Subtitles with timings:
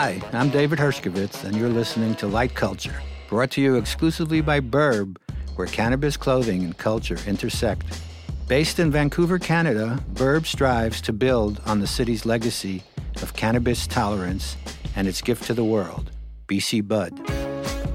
[0.00, 4.60] Hi, I'm David Hershkovitz, and you're listening to Light Culture, brought to you exclusively by
[4.60, 5.16] Burb,
[5.56, 8.00] where cannabis clothing and culture intersect.
[8.46, 12.84] Based in Vancouver, Canada, Burb strives to build on the city's legacy
[13.22, 14.56] of cannabis tolerance
[14.94, 16.12] and its gift to the world,
[16.46, 17.18] BC Bud.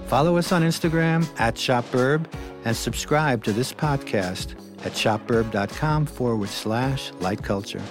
[0.08, 2.26] Follow us on Instagram at ShopBurb
[2.66, 7.82] and subscribe to this podcast at shopburb.com forward slash light culture.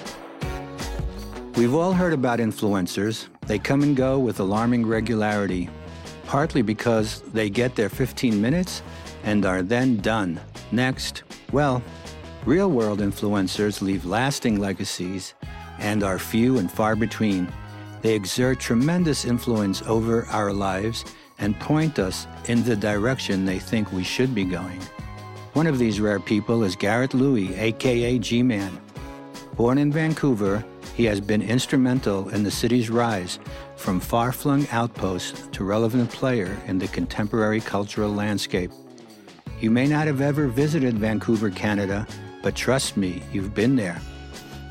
[1.56, 3.28] We've all heard about influencers.
[3.52, 5.68] They come and go with alarming regularity,
[6.24, 8.80] partly because they get their 15 minutes
[9.24, 10.40] and are then done.
[10.70, 11.82] Next, well,
[12.46, 15.34] real world influencers leave lasting legacies
[15.78, 17.46] and are few and far between.
[18.00, 21.04] They exert tremendous influence over our lives
[21.38, 24.80] and point us in the direction they think we should be going.
[25.52, 28.80] One of these rare people is Garrett Louie, aka G Man.
[29.56, 33.38] Born in Vancouver, he has been instrumental in the city's rise
[33.76, 38.70] from far flung outpost to relevant player in the contemporary cultural landscape.
[39.60, 42.06] You may not have ever visited Vancouver, Canada,
[42.42, 44.00] but trust me, you've been there.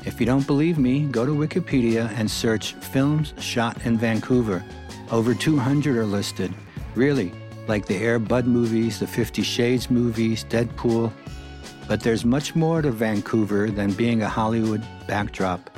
[0.04, 4.64] If you don't believe me, go to Wikipedia and search films shot in Vancouver.
[5.12, 6.52] Over 200 are listed.
[6.96, 7.32] Really,
[7.68, 11.12] like the Air Bud movies, the Fifty Shades movies, Deadpool.
[11.88, 15.70] But there's much more to Vancouver than being a Hollywood backdrop.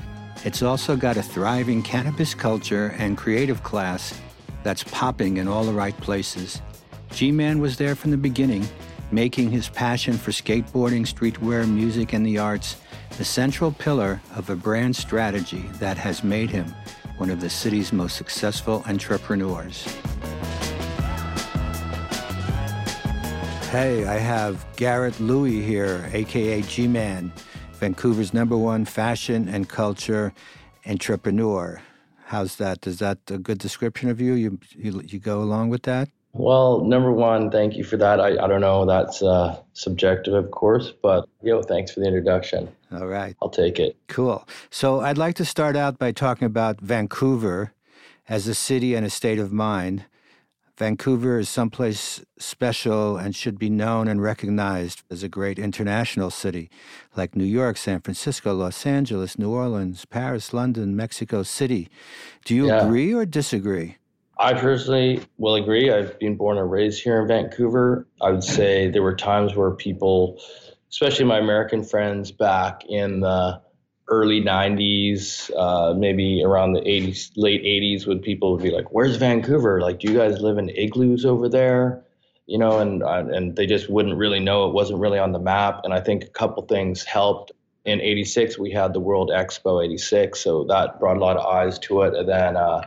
[0.44, 4.18] It's also got a thriving cannabis culture and creative class
[4.62, 6.60] that's popping in all the right places.
[7.10, 8.66] G Man was there from the beginning,
[9.12, 12.76] making his passion for skateboarding, streetwear, music, and the arts
[13.16, 16.66] the central pillar of a brand strategy that has made him
[17.18, 19.86] one of the city's most successful entrepreneurs.
[23.74, 27.32] Hey, I have Garrett Louie here, aka G Man.
[27.72, 30.32] Vancouver's number one fashion and culture
[30.86, 31.82] entrepreneur.
[32.26, 32.86] How's that?
[32.86, 34.34] Is that a good description of you?
[34.34, 36.08] You you, you go along with that?
[36.34, 38.20] Well, number one, thank you for that.
[38.20, 42.68] I, I don't know, that's uh, subjective, of course, but yo, thanks for the introduction.
[42.92, 43.34] All right.
[43.42, 43.96] I'll take it.
[44.06, 44.46] Cool.
[44.70, 47.72] So I'd like to start out by talking about Vancouver
[48.28, 50.04] as a city and a state of mind.
[50.76, 56.68] Vancouver is someplace special and should be known and recognized as a great international city,
[57.16, 61.88] like New York, San Francisco, Los Angeles, New Orleans, Paris, London, Mexico City.
[62.44, 62.84] Do you yeah.
[62.84, 63.98] agree or disagree?
[64.36, 65.92] I personally will agree.
[65.92, 68.08] I've been born and raised here in Vancouver.
[68.20, 70.40] I would say there were times where people,
[70.90, 73.62] especially my American friends back in the
[74.08, 79.16] early 90s, uh, maybe around the 80s, late 80s, when people would be like, "Where's
[79.16, 79.80] Vancouver?
[79.80, 82.04] Like, do you guys live in igloos over there?"
[82.46, 84.68] You know, and and they just wouldn't really know.
[84.68, 85.80] It wasn't really on the map.
[85.84, 87.52] And I think a couple things helped.
[87.84, 91.78] In '86, we had the World Expo '86, so that brought a lot of eyes
[91.80, 92.14] to it.
[92.14, 92.82] And then uh,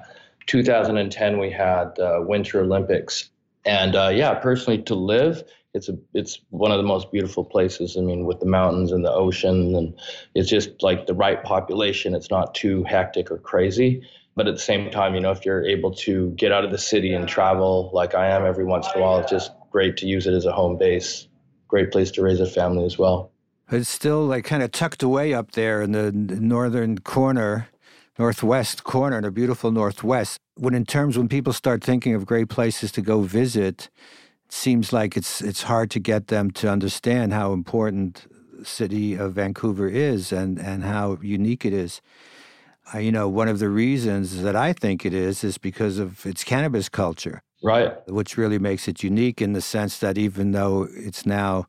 [0.47, 3.29] 2010, we had uh, Winter Olympics.
[3.65, 5.43] And uh, yeah, personally, to live
[5.77, 7.95] it's a it's one of the most beautiful places.
[7.95, 9.97] I mean, with the mountains and the ocean, and
[10.35, 12.13] it's just like the right population.
[12.13, 14.01] It's not too hectic or crazy.
[14.35, 16.77] But at the same time, you know, if you're able to get out of the
[16.77, 20.05] city and travel like I am every once in a while, it's just great to
[20.05, 21.27] use it as a home base.
[21.67, 23.31] Great place to raise a family as well.
[23.71, 27.67] It's still like kind of tucked away up there in the northern corner,
[28.17, 30.39] northwest corner, in a beautiful northwest.
[30.55, 33.89] When in terms when people start thinking of great places to go visit,
[34.49, 38.27] seems like it's it's hard to get them to understand how important
[38.63, 42.01] city of Vancouver is and and how unique it is.
[42.93, 46.25] Uh, you know, one of the reasons that I think it is is because of
[46.25, 47.41] its cannabis culture.
[47.61, 48.07] Right.
[48.07, 51.65] Which really makes it unique in the sense that even though it's now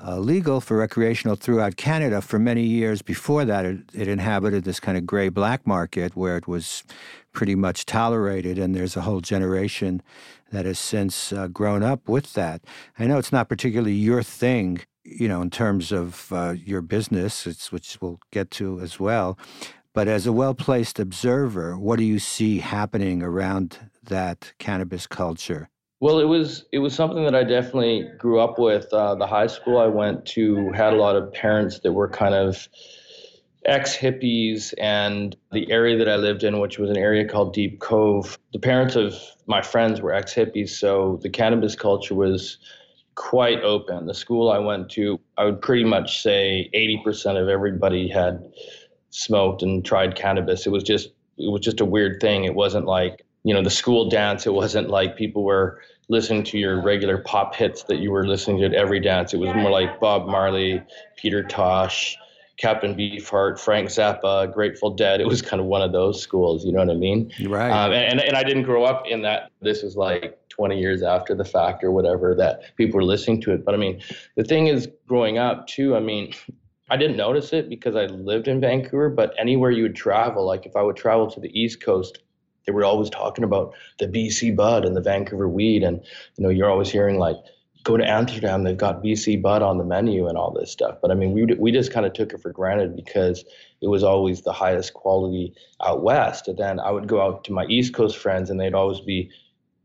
[0.00, 4.78] uh, legal for recreational throughout Canada, for many years before that, it, it inhabited this
[4.78, 6.84] kind of gray black market where it was
[7.32, 10.00] pretty much tolerated, and there's a whole generation
[10.50, 12.62] that has since uh, grown up with that.
[12.98, 17.44] I know it's not particularly your thing, you know, in terms of uh, your business,
[17.70, 19.38] which we'll get to as well.
[19.94, 25.70] But as a well placed observer, what do you see happening around that cannabis culture?
[26.00, 28.86] Well, it was it was something that I definitely grew up with.
[28.92, 32.34] Uh, the high school I went to had a lot of parents that were kind
[32.34, 32.68] of
[33.68, 37.80] ex hippies and the area that I lived in, which was an area called Deep
[37.80, 39.14] Cove, the parents of
[39.46, 40.70] my friends were ex hippies.
[40.70, 42.58] So the cannabis culture was
[43.14, 44.06] quite open.
[44.06, 48.42] The school I went to, I would pretty much say 80% of everybody had
[49.10, 50.66] smoked and tried cannabis.
[50.66, 52.44] It was just it was just a weird thing.
[52.44, 54.46] It wasn't like, you know, the school dance.
[54.46, 58.58] It wasn't like people were listening to your regular pop hits that you were listening
[58.58, 59.34] to at every dance.
[59.34, 60.82] It was more like Bob Marley,
[61.16, 62.16] Peter Tosh,
[62.58, 65.20] Captain Beefheart, Frank Zappa, Grateful Dead.
[65.20, 67.32] It was kind of one of those schools, you know what I mean?
[67.46, 67.70] Right.
[67.70, 69.50] Um, and, and I didn't grow up in that.
[69.62, 73.52] This was like 20 years after the fact or whatever that people were listening to
[73.52, 73.64] it.
[73.64, 74.02] But I mean,
[74.36, 76.34] the thing is, growing up too, I mean,
[76.90, 80.66] I didn't notice it because I lived in Vancouver, but anywhere you would travel, like
[80.66, 82.18] if I would travel to the East Coast,
[82.66, 85.84] they were always talking about the BC bud and the Vancouver weed.
[85.84, 86.00] And,
[86.36, 87.36] you know, you're always hearing like,
[87.88, 90.98] go to Amsterdam, they've got BC bud on the menu and all this stuff.
[91.00, 93.46] But I mean, we, we just kind of took it for granted because
[93.80, 96.48] it was always the highest quality out west.
[96.48, 99.30] And then I would go out to my East Coast friends and they'd always be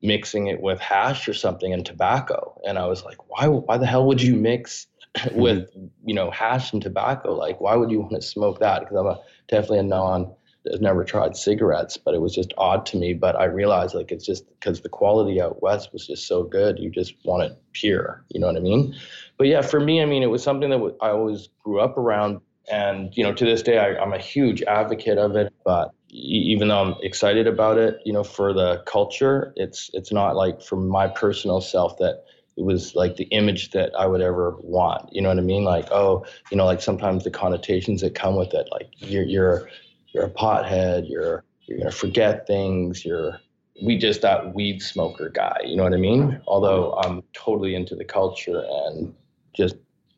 [0.01, 2.59] mixing it with hash or something and tobacco.
[2.67, 4.85] And I was like, why, why the hell would you mix
[5.15, 5.39] mm-hmm.
[5.39, 5.69] with,
[6.03, 7.33] you know, hash and tobacco?
[7.33, 8.81] Like, why would you want to smoke that?
[8.81, 10.33] Because I'm a, definitely a non
[10.71, 13.13] I've never tried cigarettes, but it was just odd to me.
[13.13, 16.79] But I realized like it's just because the quality out west was just so good.
[16.79, 18.23] You just want it pure.
[18.29, 18.95] You know what I mean?
[19.37, 22.39] But yeah, for me, I mean, it was something that I always grew up around.
[22.71, 25.51] And, you know, to this day, I, I'm a huge advocate of it.
[25.65, 30.35] But even though I'm excited about it, you know, for the culture, it's it's not
[30.35, 32.23] like for my personal self that
[32.55, 35.09] it was like the image that I would ever want.
[35.11, 35.63] You know what I mean?
[35.63, 39.69] Like, oh, you know, like sometimes the connotations that come with it, like you're you're
[40.13, 43.39] you're a pothead, you're you're gonna forget things, you're
[43.81, 46.39] we just that weed smoker guy, you know what I mean?
[46.47, 49.13] Although I'm totally into the culture and
[49.55, 49.75] just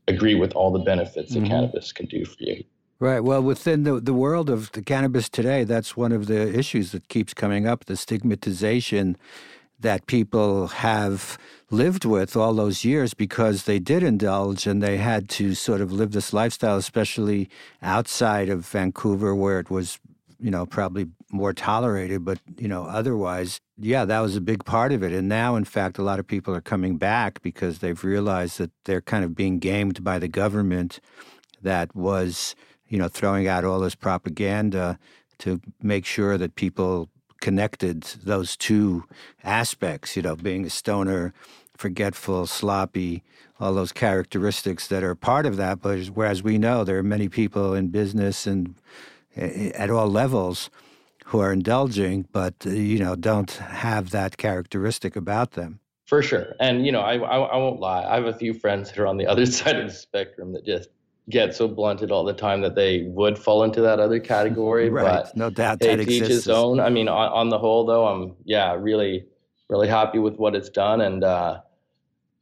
[0.07, 1.47] agree with all the benefits that mm-hmm.
[1.47, 2.63] cannabis can do for you.
[2.99, 3.19] Right.
[3.19, 7.09] Well, within the, the world of the cannabis today, that's one of the issues that
[7.09, 9.17] keeps coming up the stigmatization
[9.79, 11.37] that people have
[11.71, 15.91] lived with all those years because they did indulge and they had to sort of
[15.91, 17.49] live this lifestyle, especially
[17.81, 19.99] outside of Vancouver, where it was,
[20.39, 22.23] you know, probably more tolerated.
[22.23, 25.11] But, you know, otherwise, yeah, that was a big part of it.
[25.11, 28.71] And now, in fact, a lot of people are coming back because they've realized that
[28.85, 30.99] they're kind of being gamed by the government
[31.61, 32.55] that was,
[32.87, 34.99] you know, throwing out all this propaganda
[35.39, 37.09] to make sure that people
[37.41, 39.05] connected those two
[39.43, 41.33] aspects, you know, being a stoner,
[41.75, 43.23] forgetful, sloppy,
[43.59, 45.81] all those characteristics that are part of that.
[45.81, 48.75] But whereas we know there are many people in business and
[49.35, 50.69] eh, at all levels
[51.25, 55.79] who are indulging, but uh, you know don't have that characteristic about them.
[56.05, 58.05] For sure, and you know I, I I won't lie.
[58.05, 60.65] I have a few friends that are on the other side of the spectrum that
[60.65, 60.89] just
[61.29, 64.89] get so blunted all the time that they would fall into that other category.
[64.91, 65.23] right.
[65.23, 66.79] But no doubt they that teach his own.
[66.79, 69.25] I mean, on, on, the whole, though, I'm yeah really
[69.69, 71.61] really happy with what it's done, and uh,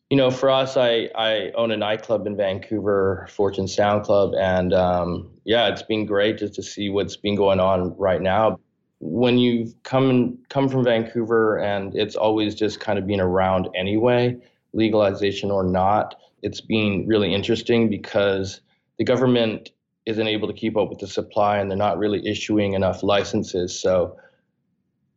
[0.10, 4.74] you know, for us, I I own a nightclub in Vancouver, Fortune Sound Club, and
[4.74, 8.60] um, yeah, it's been great just to see what's been going on right now.
[9.00, 14.38] When you come come from Vancouver, and it's always just kind of been around anyway,
[14.74, 18.62] legalization or not, it's been really interesting because
[18.98, 19.72] the government
[20.06, 23.80] isn't able to keep up with the supply and they're not really issuing enough licenses.
[23.80, 24.18] So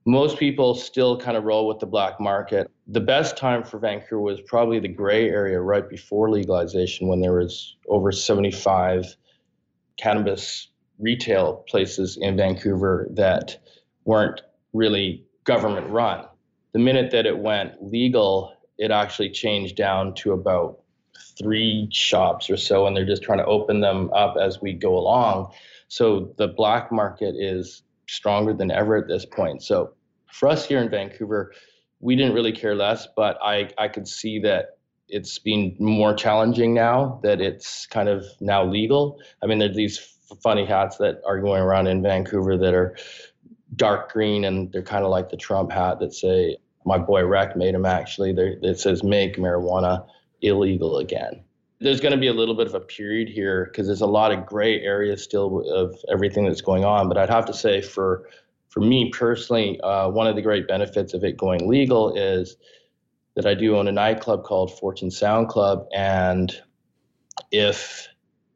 [0.05, 2.70] most people still kind of roll with the black market.
[2.87, 7.37] The best time for Vancouver was probably the gray area right before legalization when there
[7.37, 9.17] was over 75
[9.96, 10.69] cannabis
[10.99, 13.58] retail places in Vancouver that
[14.05, 14.40] weren't
[14.73, 16.25] really government run.
[16.73, 20.78] The minute that it went legal, it actually changed down to about
[21.38, 24.96] three shops or so, and they're just trying to open them up as we go
[24.96, 25.52] along.
[25.88, 29.62] So the black market is stronger than ever at this point.
[29.62, 29.92] So
[30.32, 31.52] for us here in Vancouver,
[32.00, 36.75] we didn't really care less, but I, I could see that it's been more challenging
[36.75, 39.20] now that it's kind of now legal.
[39.42, 39.99] I mean, there's these
[40.42, 42.96] funny hats that are going around in Vancouver that are
[43.76, 47.56] dark green and they're kind of like the Trump hat that say, my boy Rec
[47.56, 48.30] made them actually.
[48.30, 50.06] It says make marijuana
[50.43, 51.43] illegal again.
[51.78, 54.33] There's going to be a little bit of a period here because there's a lot
[54.33, 57.09] of gray areas still of everything that's going on.
[57.09, 58.28] But I'd have to say, for
[58.69, 62.57] for me personally, uh, one of the great benefits of it going legal is
[63.35, 66.55] that I do own a nightclub called Fortune Sound Club, and
[67.50, 68.09] if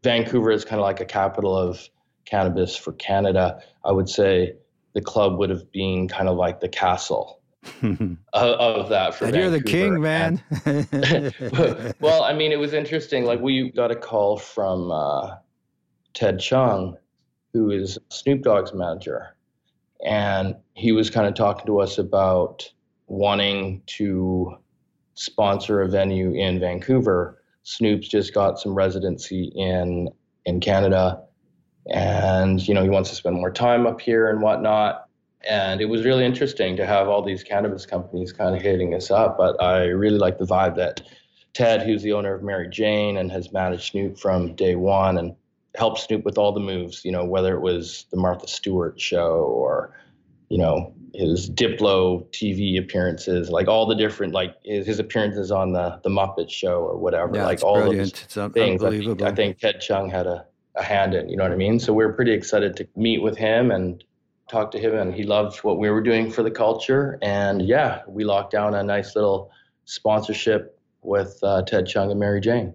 [0.03, 1.89] Vancouver is kind of like a capital of
[2.25, 4.55] cannabis for Canada, I would say
[4.95, 7.40] the club would have been kind of like the castle
[7.83, 10.43] of, of, that for and you're the king man.
[12.01, 13.25] Well i mean it was interesting.
[13.25, 15.37] Like we got a call from uh,
[16.15, 16.97] ted chung
[17.53, 19.37] who is snoop dogg's manager.
[20.07, 22.67] And he was kind of talking to us about
[23.09, 24.57] wanting to
[25.15, 27.43] sponsor a venue in vancouver.
[27.65, 30.09] Snoop's just got some residency in
[30.47, 31.23] in canada.
[31.93, 35.10] And you know he wants to spend more time up here and whatnot
[35.49, 39.11] and it was really interesting to have all these cannabis companies kind of hitting us
[39.11, 39.39] up.
[39.39, 41.03] But I really like the vibe that
[41.55, 45.35] Ted, who's the owner of Merry Jane and has managed Snoop from day one, and
[45.75, 49.39] helped Snoop with all the moves, you know, whether it was the Martha Stewart show
[49.39, 49.95] or,
[50.49, 55.73] you know, his Diplo TV appearances, like all the different, like his, his appearances on
[55.73, 58.13] the the Muppet Show or whatever, yeah, like all brilliant.
[58.13, 58.85] those it's un- things.
[58.85, 60.45] I think, I think Ted Chung had a,
[60.77, 61.81] a hand in, you know what I mean?
[61.81, 64.05] So we are pretty excited to meet with him and
[64.51, 67.19] talk to him, and he loved what we were doing for the culture.
[67.23, 69.51] And yeah, we locked down a nice little
[69.85, 72.75] sponsorship with uh, Ted Chung and Merry Jane.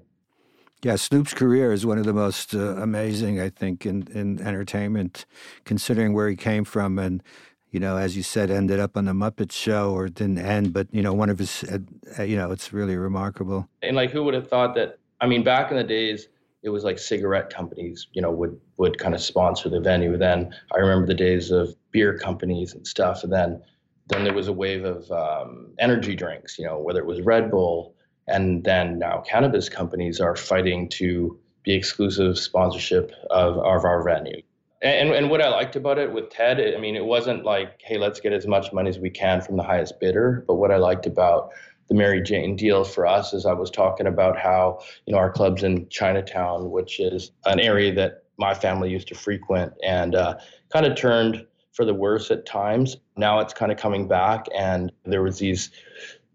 [0.84, 5.25] Yeah, Snoop's career is one of the most uh, amazing, I think, in, in entertainment,
[5.63, 7.24] considering where he came from and,
[7.72, 10.88] you know, as you said, ended up on the Muppet Show or didn't end, but,
[10.91, 13.67] you know, one of his, uh, you know, it's really remarkable.
[13.82, 15.00] And like, who would have thought that?
[15.22, 16.27] I mean, back in the days,
[16.65, 20.17] it was like cigarette companies, you know, would would kind of sponsor the venue.
[20.17, 23.62] Then I remember the days of beer companies and stuff, and then
[24.07, 27.51] then there was a wave of um, energy drinks, you know, whether it was Red
[27.51, 27.95] Bull,
[28.27, 34.41] and then now cannabis companies are fighting to be exclusive sponsorship of, of our venue.
[34.81, 37.98] And, and what I liked about it with Ted, I mean, it wasn't like, hey,
[37.98, 40.43] let's get as much money as we can from the highest bidder.
[40.48, 41.50] But what I liked about
[41.88, 45.32] the Merry Jane deal for us is I was talking about how, you know, our
[45.32, 50.38] club's in Chinatown, which is an area that my family used to frequent and uh,
[50.72, 52.98] kind of turned for the worse at times.
[53.18, 54.46] Now it's kind of coming back.
[54.58, 55.72] And there was these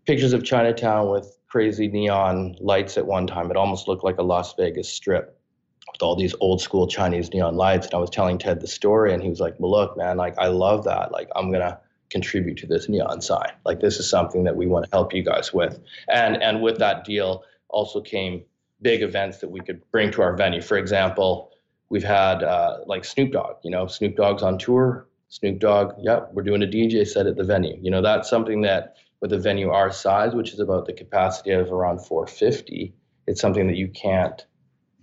[0.07, 3.51] pictures of Chinatown with crazy neon lights at one time.
[3.51, 5.37] It almost looked like a Las Vegas strip
[5.91, 7.87] with all these old school Chinese neon lights.
[7.87, 10.39] And I was telling Ted the story and he was like, well, look, man, like
[10.39, 11.11] I love that.
[11.11, 11.79] Like I'm going to
[12.11, 13.53] contribute to this neon sign.
[13.65, 15.79] Like this is something that we want to help you guys with.
[16.09, 18.45] And and with that deal also came
[18.83, 20.61] big events that we could bring to our venue.
[20.61, 21.51] For example,
[21.89, 23.57] we've had uh, like Snoop Dogg.
[23.63, 25.07] You know, Snoop Dogg's on tour.
[25.29, 27.79] Snoop Dogg, yep, we're doing a DJ set at the venue.
[27.81, 31.53] You know, that's something that with a venue our size, which is about the capacity
[31.53, 32.93] of around 450,
[33.29, 34.45] it's something that you can't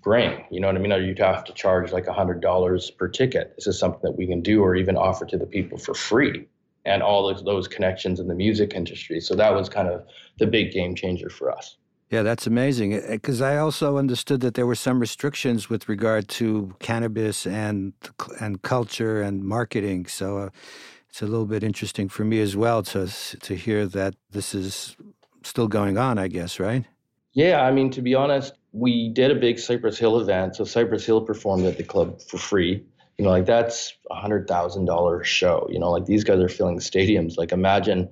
[0.02, 0.44] bring.
[0.52, 0.92] You know what I mean?
[0.92, 3.54] Or you'd have to charge like $100 per ticket.
[3.56, 6.48] This is something that we can do or even offer to the people for free
[6.88, 9.20] and all those, those connections in the music industry.
[9.20, 10.06] So that was kind of
[10.40, 11.78] the big game changer for us.
[12.10, 13.02] Yeah, that's amazing.
[13.10, 17.94] Because I also understood that there were some restrictions with regard to cannabis and
[18.40, 20.08] and culture and marketing.
[20.08, 20.50] So uh,
[21.10, 24.96] it's a little bit interesting for me as well to to hear that this is
[25.44, 26.18] still going on.
[26.18, 26.86] I guess, right?
[27.34, 30.56] Yeah, I mean, to be honest, we did a big Cypress Hill event.
[30.56, 32.86] So Cypress Hill performed at the club for free
[33.18, 35.68] you know, like that's a hundred thousand dollar show.
[35.70, 37.38] You know, like these guys are filling stadiums.
[37.38, 38.10] Like imagine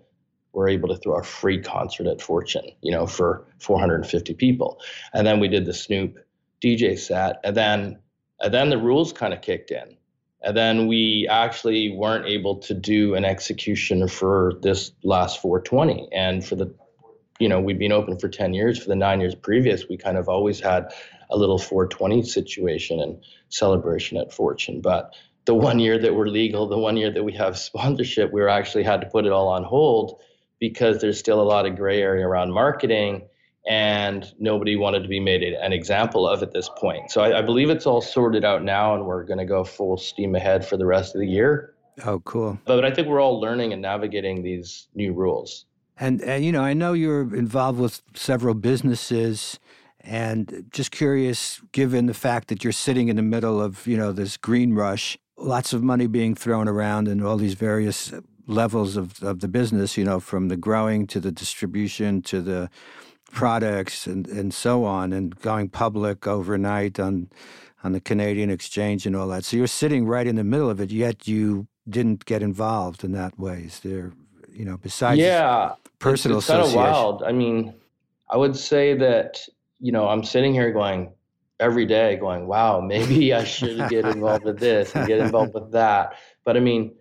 [0.54, 4.80] we're able to throw a free concert at Fortune, you know, for 450 people.
[5.14, 6.18] And then we did the Snoop
[6.64, 8.00] DJ set, and then
[8.40, 9.98] and then the rules kind of kicked in.
[10.42, 16.08] And then we actually weren't able to do an execution for this last 420.
[16.12, 16.72] And for the,
[17.40, 18.78] you know, we'd been open for 10 years.
[18.78, 20.94] For the nine years previous, we kind of always had
[21.30, 24.82] a little 420 situation and celebration at Fortune.
[24.82, 25.14] But
[25.46, 28.84] the one year that we're legal, the one year that we have sponsorship, we actually
[28.84, 30.20] had to put it all on hold
[30.60, 33.28] because there's still a lot of gray area around marketing
[33.68, 37.10] and nobody wanted to be made an example of at this point.
[37.10, 39.98] So I, I believe it's all sorted out now and we're going to go full
[39.98, 41.74] steam ahead for the rest of the year.
[42.06, 42.60] Oh, cool.
[42.66, 45.66] But I think we're all learning and navigating these new rules.
[45.98, 49.60] And, and you know, I know you're involved with several businesses
[50.06, 54.12] and just curious, given the fact that you're sitting in the middle of, you know,
[54.12, 58.14] this green rush, lots of money being thrown around and all these various
[58.48, 62.70] levels of, of the business, you know, from the growing to the distribution to the
[63.32, 67.30] products and, and so on, and going public overnight on
[67.84, 69.46] on the Canadian exchange and all that.
[69.46, 73.12] So you're sitting right in the middle of it, yet you didn't get involved in
[73.12, 73.62] that way.
[73.68, 74.12] Is there,
[74.52, 77.22] you know, besides yeah, personal it's, it's kind of wild.
[77.22, 77.76] I mean,
[78.28, 79.40] I would say that
[79.80, 81.14] you know, I'm sitting here going
[81.60, 85.72] every day going, wow, maybe I should get involved with this and get involved with
[85.72, 86.16] that.
[86.44, 86.96] But I mean,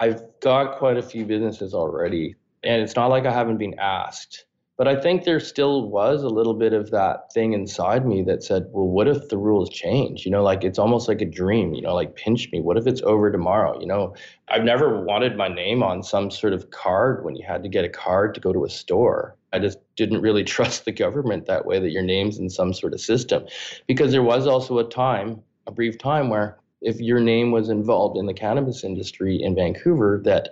[0.00, 4.46] I've got quite a few businesses already, and it's not like I haven't been asked.
[4.80, 8.42] But I think there still was a little bit of that thing inside me that
[8.42, 10.24] said, well, what if the rules change?
[10.24, 12.62] You know, like it's almost like a dream, you know, like pinch me.
[12.62, 13.78] What if it's over tomorrow?
[13.78, 14.14] You know,
[14.48, 17.84] I've never wanted my name on some sort of card when you had to get
[17.84, 19.36] a card to go to a store.
[19.52, 22.94] I just didn't really trust the government that way that your name's in some sort
[22.94, 23.44] of system.
[23.86, 28.16] Because there was also a time, a brief time, where if your name was involved
[28.16, 30.48] in the cannabis industry in Vancouver, that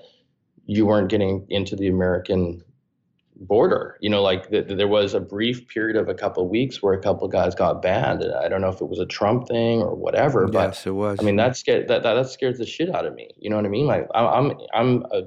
[0.66, 2.62] you weren't getting into the American
[3.38, 3.96] border.
[4.00, 6.82] You know, like the, the, there was a brief period of a couple of weeks
[6.82, 8.24] where a couple of guys got banned.
[8.24, 11.18] I don't know if it was a Trump thing or whatever, but yes, it was.
[11.20, 13.30] I mean, that scared that, that that scares the shit out of me.
[13.38, 13.86] You know what I mean?
[13.86, 15.22] Like I'm I'm I'm a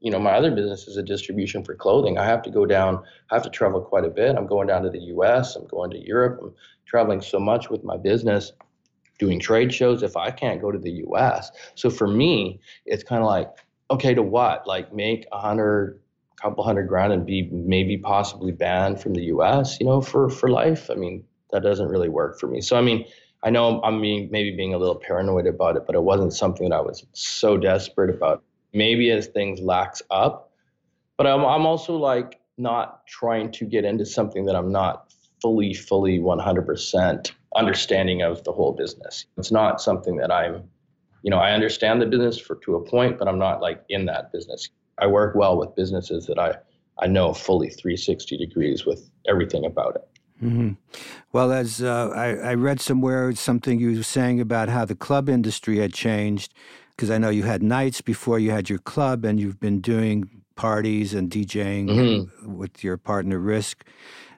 [0.00, 2.18] you know, my other business is a distribution for clothing.
[2.18, 4.36] I have to go down, I have to travel quite a bit.
[4.36, 6.54] I'm going down to the US, I'm going to Europe, I'm
[6.86, 8.52] traveling so much with my business.
[9.18, 11.50] doing trade shows if I can't go to the US.
[11.74, 13.50] So for me, it's kind of like,
[13.90, 14.66] okay, to what?
[14.68, 16.00] Like make a hundred,
[16.40, 20.48] couple hundred grand and be maybe possibly banned from the US, you know, for, for
[20.48, 20.90] life.
[20.90, 22.60] I mean, that doesn't really work for me.
[22.60, 23.04] So, I mean,
[23.42, 26.68] I know I'm mean, maybe being a little paranoid about it, but it wasn't something
[26.68, 28.42] that I was so desperate about.
[28.72, 30.52] Maybe as things lax up,
[31.16, 35.72] but I'm, I'm also like not trying to get into something that I'm not fully,
[35.72, 39.26] fully 100% understanding of the whole business.
[39.36, 40.64] It's not something that I'm,
[41.22, 44.06] you know, I understand the business for to a point, but I'm not like in
[44.06, 44.68] that business.
[45.00, 46.54] I work well with businesses that I,
[46.98, 50.08] I know fully 360 degrees with everything about it.
[50.42, 50.72] Mm-hmm.
[51.32, 55.28] Well, as uh, I, I, read somewhere something you were saying about how the club
[55.28, 56.54] industry had changed,
[56.90, 60.42] because I know you had nights before you had your club, and you've been doing
[60.54, 62.56] parties and DJing mm-hmm.
[62.56, 63.84] with your partner Risk,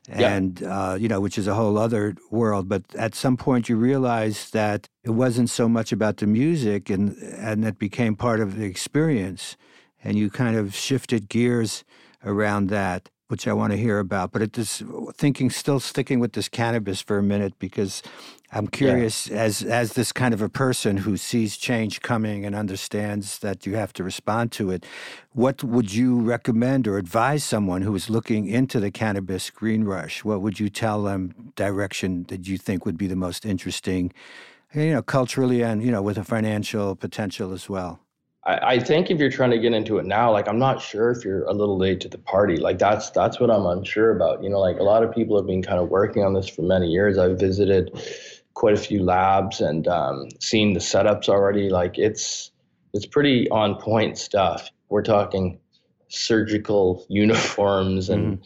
[0.08, 0.90] and yeah.
[0.90, 2.66] uh, you know, which is a whole other world.
[2.66, 7.14] But at some point, you realized that it wasn't so much about the music, and
[7.18, 9.58] and it became part of the experience,
[10.02, 11.84] and you kind of shifted gears
[12.24, 14.32] around that which I want to hear about.
[14.32, 14.82] But it is
[15.14, 18.02] thinking, still sticking with this cannabis for a minute because
[18.50, 19.38] I'm curious yeah.
[19.38, 23.76] as as this kind of a person who sees change coming and understands that you
[23.76, 24.84] have to respond to it.
[25.32, 30.24] What would you recommend or advise someone who is looking into the cannabis green rush?
[30.24, 34.12] What would you tell them direction that you think would be the most interesting,
[34.74, 38.00] you know, culturally and you know with a financial potential as well?
[38.44, 41.10] I, I think if you're trying to get into it now, like I'm not sure
[41.10, 42.56] if you're a little late to the party.
[42.56, 44.42] Like that's that's what I'm unsure about.
[44.42, 46.62] You know, like a lot of people have been kind of working on this for
[46.62, 47.18] many years.
[47.18, 47.90] I've visited
[48.54, 51.70] quite a few labs and um, seen the setups already.
[51.70, 52.50] Like it's
[52.92, 54.70] it's pretty on point stuff.
[54.88, 55.58] We're talking
[56.08, 58.44] surgical uniforms and mm-hmm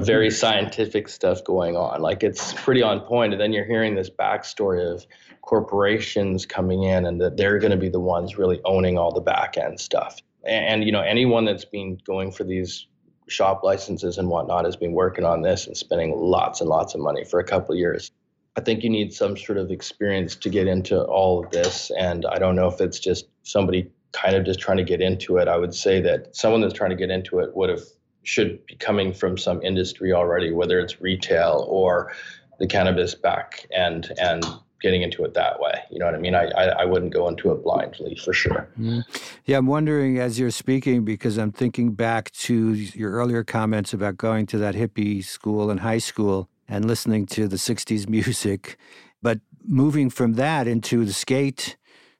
[0.00, 2.00] very scientific stuff going on.
[2.00, 3.32] Like it's pretty on point.
[3.32, 5.06] And then you're hearing this backstory of
[5.42, 9.20] corporations coming in and that they're going to be the ones really owning all the
[9.20, 10.20] back end stuff.
[10.44, 12.86] And, and, you know, anyone that's been going for these
[13.28, 17.00] shop licenses and whatnot has been working on this and spending lots and lots of
[17.00, 18.10] money for a couple years.
[18.56, 21.90] I think you need some sort of experience to get into all of this.
[21.98, 25.38] And I don't know if it's just somebody kind of just trying to get into
[25.38, 25.48] it.
[25.48, 27.82] I would say that someone that's trying to get into it would have
[28.24, 32.12] should be coming from some industry already, whether it's retail or
[32.58, 34.44] the cannabis back and and
[34.82, 35.82] getting into it that way.
[35.90, 36.34] You know what I mean?
[36.34, 38.68] I, I, I wouldn't go into it blindly for sure.
[38.78, 39.00] Mm-hmm.
[39.46, 44.16] Yeah, I'm wondering as you're speaking, because I'm thinking back to your earlier comments about
[44.16, 48.76] going to that hippie school in high school and listening to the 60s music,
[49.22, 51.76] but moving from that into the skate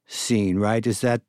[0.06, 0.86] scene, right?
[0.86, 1.22] Is that,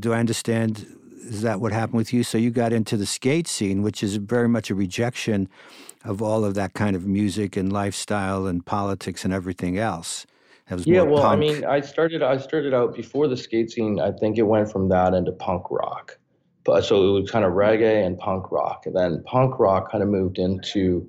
[0.00, 0.86] do I understand
[1.28, 2.22] is that what happened with you?
[2.22, 5.48] So you got into the skate scene, which is very much a rejection
[6.04, 10.26] of all of that kind of music and lifestyle and politics and everything else.
[10.78, 11.32] Yeah, well, punk.
[11.32, 14.00] I mean, I started I started out before the skate scene.
[14.00, 16.18] I think it went from that into punk rock,
[16.64, 20.02] but so it was kind of reggae and punk rock, and then punk rock kind
[20.02, 21.08] of moved into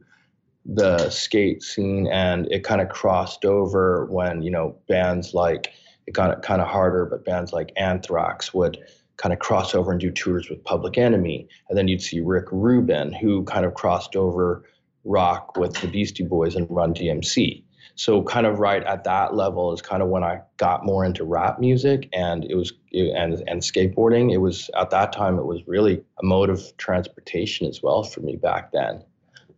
[0.66, 5.74] the skate scene, and it kind of crossed over when you know bands like
[6.08, 8.78] it got kind of harder, but bands like Anthrax would
[9.18, 11.48] kind of cross over and do tours with Public Enemy.
[11.68, 14.64] And then you'd see Rick Rubin, who kind of crossed over
[15.04, 17.64] rock with the Beastie Boys and Run DMC.
[18.00, 21.26] So kind of right at that level is kind of when I got more into
[21.26, 24.32] rap music and it was and and skateboarding.
[24.32, 28.22] It was at that time it was really a mode of transportation as well for
[28.22, 29.04] me back then,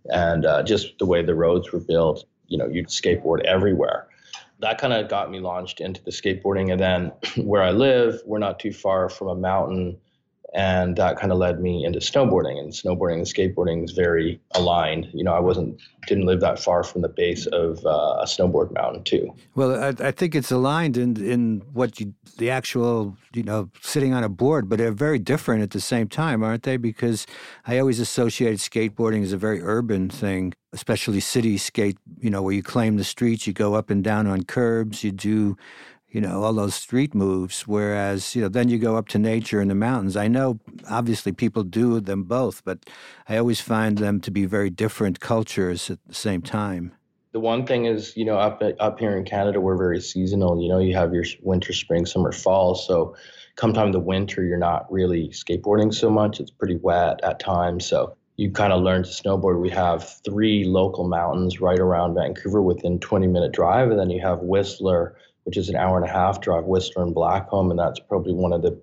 [0.06, 2.26] and uh, just the way the roads were built.
[2.48, 4.08] You know, you'd skateboard everywhere
[4.58, 6.72] that kind of got me launched into the skateboarding.
[6.72, 7.12] And then
[7.46, 9.98] where I live, we're not too far from a mountain
[10.54, 15.08] and that kind of led me into snowboarding and snowboarding and skateboarding is very aligned.
[15.14, 18.74] You know i wasn't didn't live that far from the base of uh, a snowboard
[18.74, 19.34] mountain too.
[19.56, 24.14] Well I, I, think it's aligned in in what you the actual you know sitting
[24.14, 26.78] on a board but they're very different at the same time aren't they?
[26.78, 27.26] Because
[27.66, 32.54] i always associated skateboarding as a very urban thing especially city skate you know where
[32.54, 35.58] you claim the streets you go up and down on curbs you do
[36.12, 37.68] you know, all those street moves.
[37.68, 40.18] Whereas, you know, then you go up to nature in the mountains.
[40.18, 42.80] I know obviously people do them both, but
[43.30, 46.94] I always find them to be very different cultures at the same time.
[47.32, 50.62] The one thing is, you know, up up here in Canada, we're very seasonal.
[50.62, 52.76] You know, you have your winter, spring, summer, fall.
[52.76, 53.16] So,
[53.56, 56.42] come time the winter, you're not really skateboarding so much.
[56.42, 57.86] It's pretty wet at times.
[57.86, 59.62] So, you kind of learn to snowboard.
[59.62, 64.20] We have three local mountains right around Vancouver within 20 minute drive, and then you
[64.20, 68.00] have Whistler which is an hour and a half drive, Whistler and Blackcomb, and that's
[68.00, 68.80] probably one of the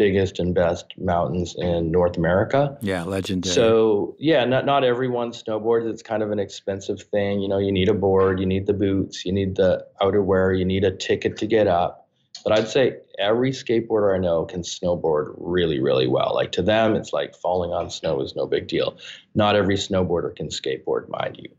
[0.00, 2.78] biggest and best mountains in North America.
[2.80, 3.54] Yeah, legendary.
[3.54, 5.90] So yeah, not not everyone snowboards.
[5.90, 7.40] It's kind of an expensive thing.
[7.40, 10.64] You know, you need a board, you need the boots, you need the outerwear, you
[10.64, 12.08] need a ticket to get up.
[12.42, 16.34] But I'd say every skateboarder I know can snowboard really, really well.
[16.34, 18.96] Like to them, it's like falling on snow is no big deal.
[19.34, 21.50] Not every snowboarder can skateboard, mind you.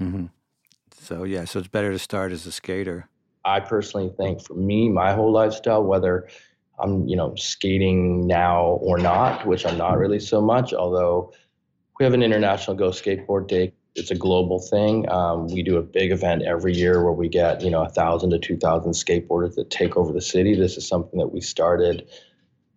[0.00, 0.26] Mm-hmm.
[0.98, 3.08] So yeah, so it's better to start as a skater.
[3.44, 6.28] I personally think for me, my whole lifestyle, whether
[6.78, 11.32] I'm, you know, skating now or not, which I'm not really so much, although
[11.98, 13.72] we have an international Go Skateboard Day.
[13.94, 15.06] It's a global thing.
[15.10, 18.30] Um, we do a big event every year where we get, you know, a thousand
[18.30, 20.54] to two thousand skateboarders that take over the city.
[20.54, 22.08] This is something that we started.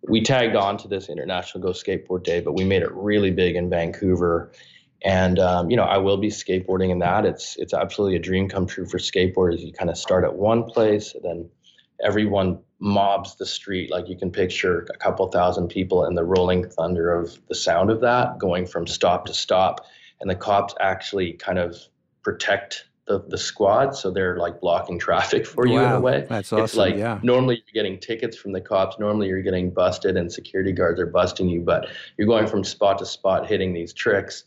[0.06, 3.56] We tagged on to this International Go Skateboard Day, but we made it really big
[3.56, 4.52] in Vancouver
[5.02, 7.24] and um, you know i will be skateboarding in that.
[7.24, 9.60] It's it's absolutely a dream come true for skateboarders.
[9.60, 11.50] You kind of start at one place and then
[12.02, 13.90] everyone mobs the street.
[13.90, 17.90] Like you can picture a couple thousand people and the rolling thunder of the sound
[17.90, 19.86] of that going from stop to stop.
[20.20, 21.76] And the cops actually kind of
[22.22, 26.26] protect the, the squad so they're like blocking traffic for you wow, in a way.
[26.28, 26.64] That's awesome.
[26.64, 27.20] it's like yeah.
[27.22, 28.98] normally you're getting tickets from the cops.
[28.98, 32.98] Normally you're getting busted and security guards are busting you but you're going from spot
[32.98, 34.44] to spot hitting these tricks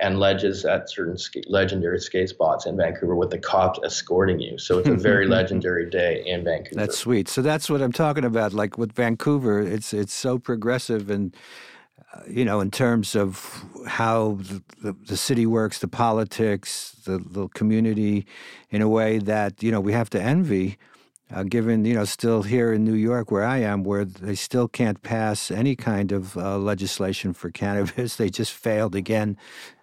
[0.00, 4.58] and ledges at certain sk- legendary skate spots in Vancouver with the cops escorting you.
[4.58, 6.74] So it's a very legendary day in Vancouver.
[6.74, 7.28] That's sweet.
[7.28, 8.52] So that's what I'm talking about.
[8.52, 11.36] Like with Vancouver, it's it's so progressive and.
[12.12, 17.18] Uh, you know, in terms of how the, the, the, city works, the politics, the,
[17.18, 18.26] the community,
[18.70, 20.76] in a way that you know we have to envy.
[21.32, 24.66] Uh, given you know, still here in New York, where I am, where they still
[24.66, 29.36] can't pass any kind of uh, legislation for cannabis, they just failed again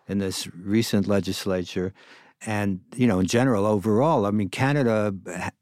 [0.08, 1.94] in this recent legislature.
[2.46, 5.14] And, you know, in general, overall, I mean, Canada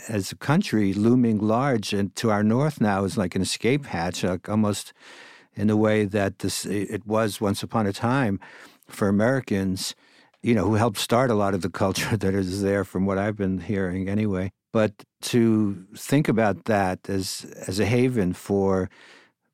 [0.10, 4.24] as a country looming large and to our north now is like an escape hatch,
[4.24, 4.94] like almost
[5.56, 8.40] in the way that this it was once upon a time
[8.88, 9.96] for Americans,
[10.42, 13.18] you know, who helped start a lot of the culture that is there from what
[13.18, 14.52] I've been hearing anyway.
[14.74, 18.90] But to think about that as as a haven for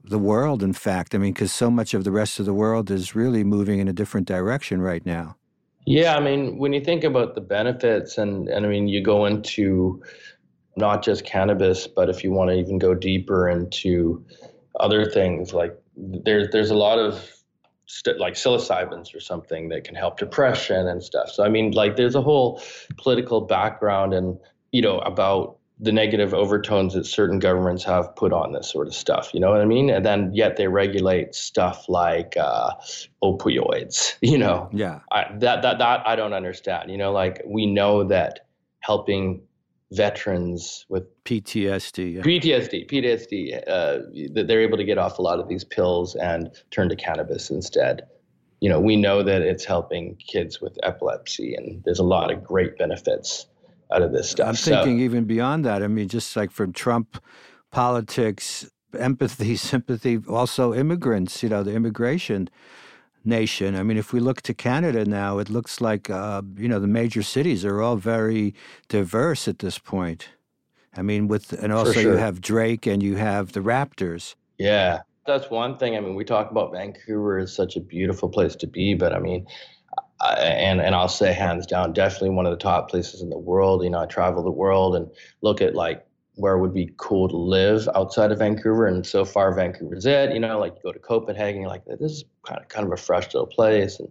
[0.03, 1.13] the world, in fact.
[1.15, 3.87] I mean, because so much of the rest of the world is really moving in
[3.87, 5.37] a different direction right now.
[5.85, 9.25] Yeah, I mean, when you think about the benefits, and, and I mean, you go
[9.25, 10.01] into
[10.75, 14.23] not just cannabis, but if you want to even go deeper into
[14.79, 17.29] other things, like there's there's a lot of
[17.87, 21.29] st- like psilocybins or something that can help depression and stuff.
[21.29, 22.61] So I mean, like there's a whole
[22.97, 24.37] political background and
[24.71, 28.93] you know about the negative overtones that certain governments have put on this sort of
[28.93, 29.33] stuff.
[29.33, 29.89] You know what I mean?
[29.89, 32.71] And then yet they regulate stuff like uh,
[33.23, 34.15] opioids.
[34.21, 34.69] You know?
[34.71, 34.99] Yeah.
[35.11, 36.89] I, that that that I don't understand.
[36.91, 38.41] You know, like we know that
[38.79, 39.41] helping
[39.91, 42.21] veterans with PTSD, yeah.
[42.21, 46.49] PTSD, PTSD, uh, that they're able to get off a lot of these pills and
[46.69, 48.03] turn to cannabis instead.
[48.61, 52.43] You know, we know that it's helping kids with epilepsy, and there's a lot of
[52.43, 53.47] great benefits
[53.91, 54.47] out of this stuff.
[54.47, 55.83] I'm thinking so, even beyond that.
[55.83, 57.21] I mean, just like from Trump
[57.71, 62.49] politics, empathy, sympathy, also immigrants, you know, the immigration
[63.23, 63.75] nation.
[63.75, 66.87] I mean, if we look to Canada now, it looks like, uh, you know, the
[66.87, 68.53] major cities are all very
[68.87, 70.29] diverse at this point.
[70.95, 72.13] I mean, with, and also sure.
[72.13, 74.35] you have Drake and you have the Raptors.
[74.57, 75.95] Yeah, that's one thing.
[75.95, 79.19] I mean, we talk about Vancouver as such a beautiful place to be, but I
[79.19, 79.45] mean,
[80.21, 83.83] and and I'll say hands down, definitely one of the top places in the world.
[83.83, 85.09] You know, I travel the world and
[85.41, 86.05] look at like
[86.35, 90.33] where would be cool to live outside of Vancouver, and so far Vancouver's it.
[90.33, 92.97] You know, like you go to Copenhagen, like this is kind of kind of a
[92.97, 94.09] fresh little place, and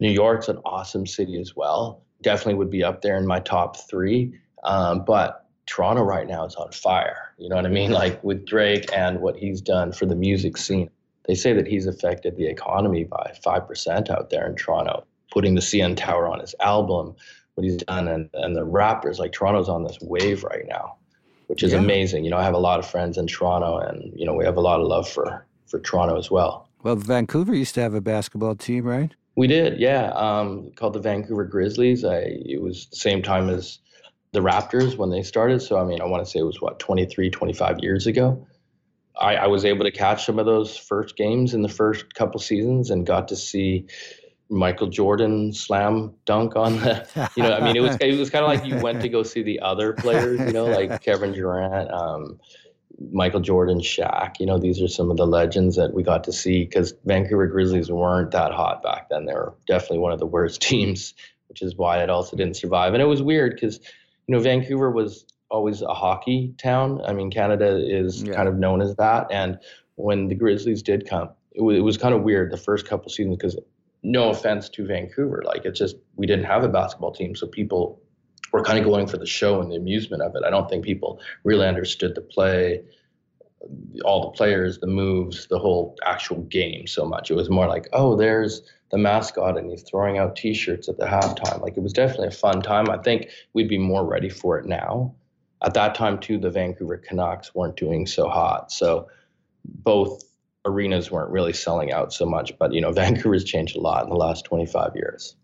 [0.00, 2.02] New York's an awesome city as well.
[2.22, 4.32] Definitely would be up there in my top three.
[4.64, 7.34] Um, but Toronto right now is on fire.
[7.38, 7.90] You know what I mean?
[7.96, 10.90] Like with Drake and what he's done for the music scene.
[11.26, 15.04] They say that he's affected the economy by 5% out there in Toronto
[15.36, 17.14] putting the CN Tower on his album,
[17.56, 19.18] what he's done, and, and the Raptors.
[19.18, 20.96] Like Toronto's on this wave right now,
[21.48, 21.78] which is yeah.
[21.78, 22.24] amazing.
[22.24, 24.56] You know, I have a lot of friends in Toronto, and you know, we have
[24.56, 26.70] a lot of love for for Toronto as well.
[26.82, 29.14] Well, Vancouver used to have a basketball team, right?
[29.36, 30.06] We did, yeah.
[30.14, 32.02] Um, called the Vancouver Grizzlies.
[32.02, 33.80] I it was the same time as
[34.32, 35.60] the Raptors when they started.
[35.60, 38.46] So I mean, I want to say it was what 23, 25 years ago.
[39.20, 42.40] I, I was able to catch some of those first games in the first couple
[42.40, 43.86] seasons and got to see
[44.48, 48.44] Michael Jordan slam dunk on the, you know, I mean, it was it was kind
[48.44, 51.90] of like you went to go see the other players, you know, like Kevin Durant,
[51.90, 52.38] um,
[53.12, 54.38] Michael Jordan, Shaq.
[54.38, 57.46] You know, these are some of the legends that we got to see because Vancouver
[57.46, 59.26] Grizzlies weren't that hot back then.
[59.26, 61.14] They were definitely one of the worst teams,
[61.48, 62.94] which is why it also didn't survive.
[62.94, 63.80] And it was weird because,
[64.26, 67.00] you know, Vancouver was always a hockey town.
[67.06, 68.34] I mean, Canada is yeah.
[68.34, 69.58] kind of known as that, and
[69.96, 71.30] when the Grizzlies did come.
[71.52, 73.58] It was, it was kind of weird the first couple seasons because
[74.06, 78.00] no offense to Vancouver, like it's just we didn't have a basketball team, so people
[78.52, 80.42] were kind of going for the show and the amusement of it.
[80.46, 82.82] I don't think people really understood the play,
[84.04, 87.32] all the players, the moves, the whole actual game so much.
[87.32, 91.06] It was more like, oh, there's the mascot and he's throwing out T-shirts at the
[91.06, 91.60] halftime.
[91.60, 92.88] Like it was definitely a fun time.
[92.88, 95.12] I think we'd be more ready for it now.
[95.64, 99.08] At that time too, the Vancouver Canucks weren't doing so hot, so
[99.64, 100.22] both
[100.66, 102.52] arenas weren't really selling out so much.
[102.58, 105.36] But you know, Vancouver's changed a lot in the last 25 years.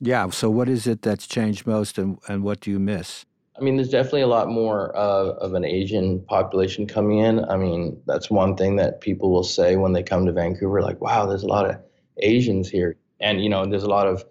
[0.00, 0.28] Yeah.
[0.30, 3.24] So what is it that's changed most, and and what do you miss?
[3.56, 7.44] I mean, there's definitely a lot more uh, of an Asian population coming in.
[7.44, 11.00] I mean, that's one thing that people will say when they come to Vancouver, like,
[11.00, 11.76] "Wow, there's a lot of
[12.18, 14.24] Asians here," and you know, there's a lot of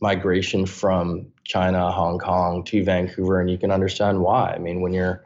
[0.00, 4.52] migration from China, Hong Kong to Vancouver, and you can understand why.
[4.52, 5.24] I mean, when you're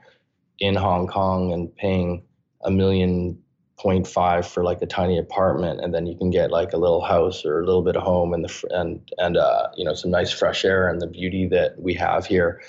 [0.59, 2.23] in Hong Kong and paying
[2.63, 3.39] a million
[3.79, 7.01] point five for like a tiny apartment, and then you can get like a little
[7.01, 10.11] house or a little bit of home and the and and uh, you know some
[10.11, 12.61] nice fresh air and the beauty that we have here.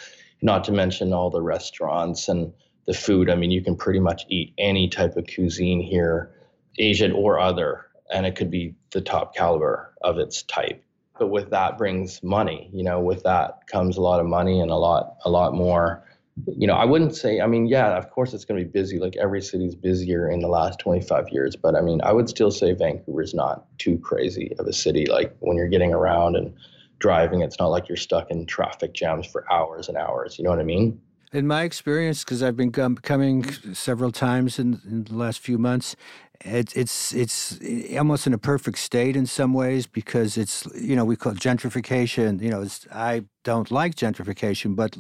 [0.42, 2.54] Not to mention all the restaurants and
[2.86, 3.30] the food.
[3.30, 6.32] I mean, you can pretty much eat any type of cuisine here,
[6.78, 10.84] Asian or other, and it could be the top caliber of its type.
[11.18, 12.70] But with that brings money.
[12.72, 16.06] You know, with that comes a lot of money and a lot a lot more
[16.48, 19.00] you know, I wouldn't say, I mean, yeah, of course it's going to be busy.
[19.00, 21.56] Like every city's busier in the last 25 years.
[21.56, 25.06] But I mean, I would still say Vancouver's not too crazy of a city.
[25.06, 26.54] Like when you're getting around and
[27.00, 30.38] driving, it's not like you're stuck in traffic jams for hours and hours.
[30.38, 31.00] You know what I mean?
[31.32, 33.44] In my experience, because I've been coming
[33.76, 35.96] several times in, in the last few months,
[36.42, 40.96] it, it's it's eh, almost in a perfect state in some ways because it's you
[40.96, 42.42] know we call gentrification.
[42.42, 44.98] You know, I don't like gentrification, but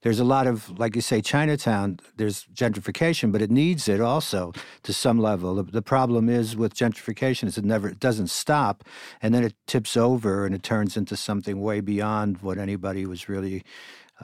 [0.00, 1.98] there's a lot of like you say Chinatown.
[2.16, 4.52] There's gentrification, but it needs it also
[4.84, 5.56] to some level.
[5.56, 8.82] The, the problem is with gentrification is it never it doesn't stop,
[9.20, 13.28] and then it tips over and it turns into something way beyond what anybody was
[13.28, 13.62] really.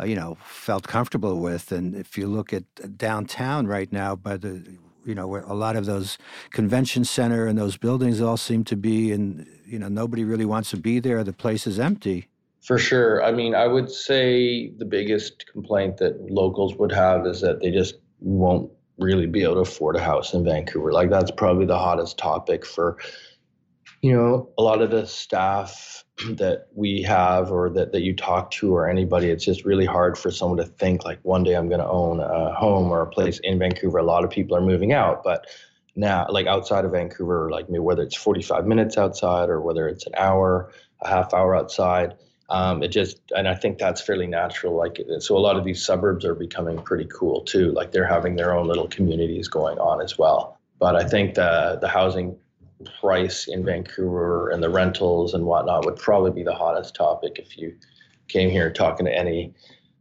[0.00, 1.70] Uh, you know, felt comfortable with.
[1.70, 2.64] And if you look at
[2.96, 6.16] downtown right now, by the you know, where a lot of those
[6.50, 10.70] convention center and those buildings all seem to be, and you know, nobody really wants
[10.70, 11.22] to be there.
[11.24, 12.28] The place is empty.
[12.62, 13.24] For sure.
[13.24, 17.72] I mean, I would say the biggest complaint that locals would have is that they
[17.72, 20.92] just won't really be able to afford a house in Vancouver.
[20.92, 22.98] Like that's probably the hottest topic for
[24.00, 28.50] you know a lot of the staff that we have or that, that you talk
[28.50, 31.68] to or anybody it's just really hard for someone to think like one day i'm
[31.68, 33.98] going to own a home or a place in vancouver.
[33.98, 35.46] A lot of people are moving out but
[35.96, 40.06] now like outside of vancouver like maybe whether it's 45 minutes outside or whether it's
[40.06, 40.72] an hour
[41.02, 42.14] a half hour outside
[42.50, 45.84] um, it just and i think that's fairly natural like so a lot of these
[45.84, 50.02] suburbs are becoming pretty cool too like they're having their own little communities going on
[50.02, 50.58] as well.
[50.78, 52.36] But i think the the housing
[53.00, 57.56] price in Vancouver and the rentals and whatnot would probably be the hottest topic if
[57.56, 57.74] you
[58.28, 59.54] came here talking to any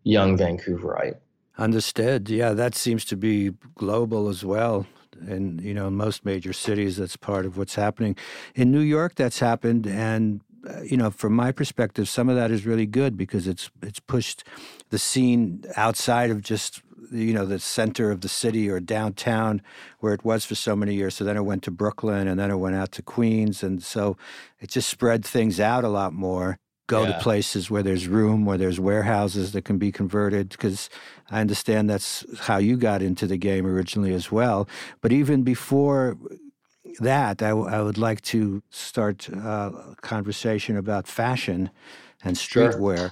[0.03, 1.17] young Vancouverite.
[1.57, 2.29] Understood.
[2.29, 4.87] Yeah, that seems to be global as well.
[5.19, 8.15] And, you know, in most major cities, that's part of what's happening.
[8.55, 9.85] In New York, that's happened.
[9.85, 13.69] And, uh, you know, from my perspective, some of that is really good because it's
[13.83, 14.43] it's pushed
[14.89, 19.61] the scene outside of just you know the center of the city or downtown
[19.99, 21.15] where it was for so many years.
[21.15, 24.17] So then it went to Brooklyn, and then it went out to Queens, and so
[24.59, 26.57] it just spread things out a lot more.
[26.87, 27.13] Go yeah.
[27.13, 30.49] to places where there's room, where there's warehouses that can be converted.
[30.49, 30.89] Because
[31.29, 34.67] I understand that's how you got into the game originally as well.
[34.99, 36.17] But even before
[36.99, 41.69] that, I, w- I would like to start uh, a conversation about fashion
[42.23, 43.11] and streetwear sure.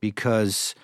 [0.00, 0.74] because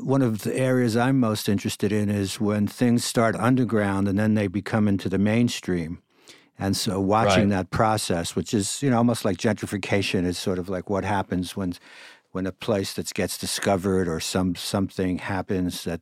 [0.00, 4.34] one of the areas I'm most interested in is when things start underground and then
[4.34, 6.02] they become into the mainstream.
[6.58, 7.56] And so watching right.
[7.56, 11.56] that process, which is, you know, almost like gentrification is sort of like what happens
[11.56, 11.74] when
[12.32, 16.00] when a place that gets discovered or some something happens that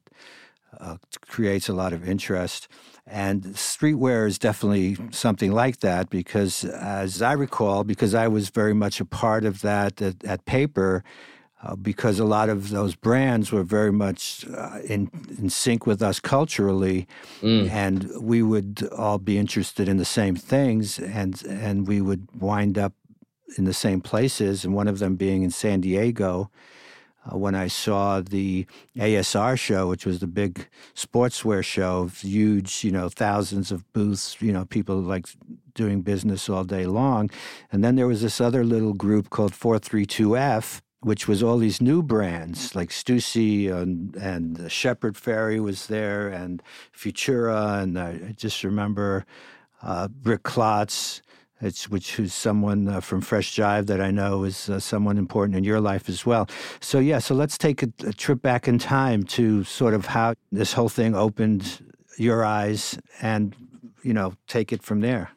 [0.78, 2.68] uh, creates a lot of interest.
[3.06, 8.74] And streetwear is definitely something like that because, as I recall, because I was very
[8.74, 11.04] much a part of that at, at Paper,
[11.66, 16.00] uh, because a lot of those brands were very much uh, in, in sync with
[16.00, 17.08] us culturally,
[17.40, 17.68] mm.
[17.70, 22.78] and we would all be interested in the same things, and and we would wind
[22.78, 22.92] up
[23.58, 26.50] in the same places, and one of them being in San Diego.
[27.24, 32.92] Uh, when I saw the ASR show, which was the big sportswear show, huge, you
[32.92, 35.26] know, thousands of booths, you know, people like
[35.74, 37.28] doing business all day long.
[37.72, 42.02] And then there was this other little group called 432F, which was all these new
[42.02, 46.60] brands like Stussy and, and Shepard Fairey was there and
[46.92, 47.80] Futura.
[47.80, 49.24] And I just remember
[49.84, 51.22] uh, Rick Klotz,
[51.88, 55.62] which is someone uh, from Fresh Jive that I know is uh, someone important in
[55.62, 56.48] your life as well.
[56.80, 60.34] So yeah, so let's take a, a, trip back in time to sort of how
[60.50, 61.84] this whole thing opened
[62.18, 63.54] your eyes, and
[64.02, 65.30] you know, take it from there.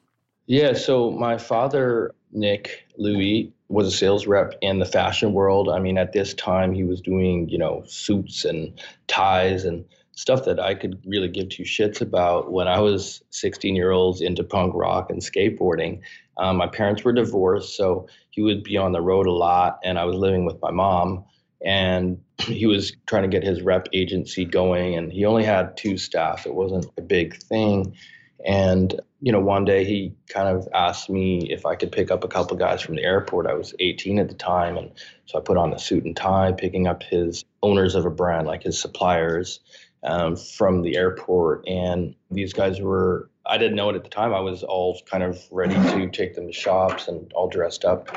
[0.48, 0.74] Yeah.
[0.74, 5.70] So my father, Nick Louie, was a sales rep in the fashion world.
[5.70, 9.86] I mean, at this time, he was doing you know suits and ties and
[10.20, 14.20] stuff that I could really give two shits about when I was 16 year olds
[14.20, 16.02] into punk rock and skateboarding.
[16.38, 19.98] Um, my parents were divorced, so he would be on the road a lot, and
[19.98, 21.24] I was living with my mom.
[21.64, 25.98] And he was trying to get his rep agency going, and he only had two
[25.98, 26.46] staff.
[26.46, 27.96] It wasn't a big thing.
[28.46, 32.24] And you know, one day he kind of asked me if I could pick up
[32.24, 33.48] a couple guys from the airport.
[33.48, 34.92] I was 18 at the time, and
[35.26, 38.48] so I put on a suit and tie, picking up his owners of a brand,
[38.48, 39.60] like his suppliers,
[40.04, 41.68] um, from the airport.
[41.68, 44.34] And these guys were, I didn't know it at the time.
[44.34, 48.08] I was all kind of ready to take them to shops and all dressed up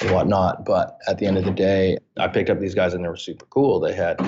[0.00, 0.64] and whatnot.
[0.64, 3.16] But at the end of the day, I picked up these guys and they were
[3.16, 3.80] super cool.
[3.80, 4.18] They had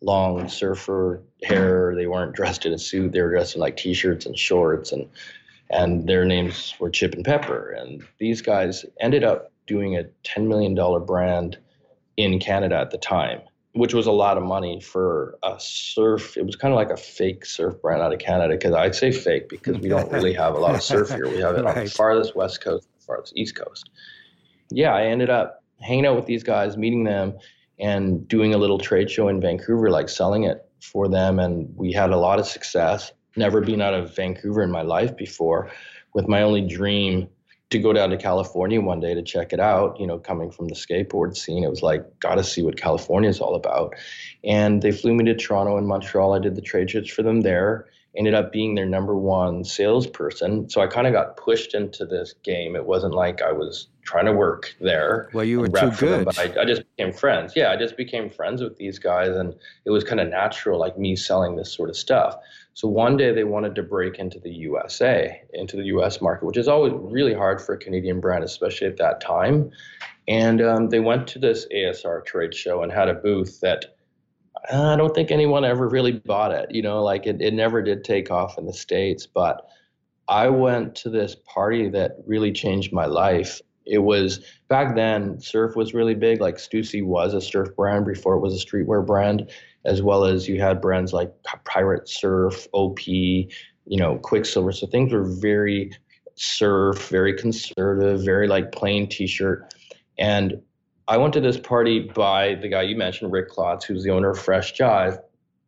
[0.00, 1.94] long surfer hair.
[1.94, 3.12] They weren't dressed in a suit.
[3.12, 5.08] They were dressed in like t-shirts and shorts and
[5.70, 7.70] and their names were Chip and Pepper.
[7.70, 10.74] And these guys ended up doing a $10 million
[11.06, 11.56] brand
[12.16, 13.40] in Canada at the time
[13.74, 16.36] which was a lot of money for a surf.
[16.36, 18.54] It was kind of like a fake surf brand out of Canada.
[18.54, 21.28] Because I'd say fake because we don't really have a lot of surf here.
[21.28, 21.78] We have it right.
[21.78, 23.90] on the farthest west coast, the farthest east coast.
[24.70, 27.36] Yeah, I ended up hanging out with these guys, meeting them,
[27.80, 31.38] and doing a little trade show in Vancouver, like selling it for them.
[31.38, 33.12] And we had a lot of success.
[33.36, 35.70] Never been out of Vancouver in my life before,
[36.14, 37.28] with my only dream
[37.70, 40.68] to go down to California one day to check it out, you know, coming from
[40.68, 43.94] the skateboard scene, it was like, got to see what California is all about.
[44.44, 46.34] And they flew me to Toronto and Montreal.
[46.34, 50.68] I did the trade shows for them there, ended up being their number one salesperson.
[50.70, 52.76] So I kind of got pushed into this game.
[52.76, 55.30] It wasn't like I was trying to work there.
[55.32, 56.20] Well, you were too good.
[56.20, 57.54] Them, but I, I just became friends.
[57.56, 59.34] Yeah, I just became friends with these guys.
[59.34, 62.36] And it was kind of natural, like me selling this sort of stuff.
[62.74, 66.56] So one day they wanted to break into the USA, into the US market, which
[66.56, 69.70] is always really hard for a Canadian brand, especially at that time.
[70.26, 73.93] And um, they went to this ASR trade show and had a booth that
[74.72, 76.70] Uh, I don't think anyone ever really bought it.
[76.70, 79.26] You know, like it, it never did take off in the States.
[79.26, 79.66] But
[80.28, 83.60] I went to this party that really changed my life.
[83.86, 86.40] It was back then, surf was really big.
[86.40, 89.50] Like Stussy was a surf brand before it was a streetwear brand
[89.84, 91.32] as well as you had brands like
[91.64, 94.72] Pirate Surf, OP, you know, Quiksilver.
[94.72, 95.92] So things were very
[96.36, 99.74] surf, very conservative, very like plain t-shirt.
[100.18, 100.60] And
[101.06, 104.30] I went to this party by the guy you mentioned, Rick Klotz, who's the owner
[104.30, 105.18] of Fresh Jive.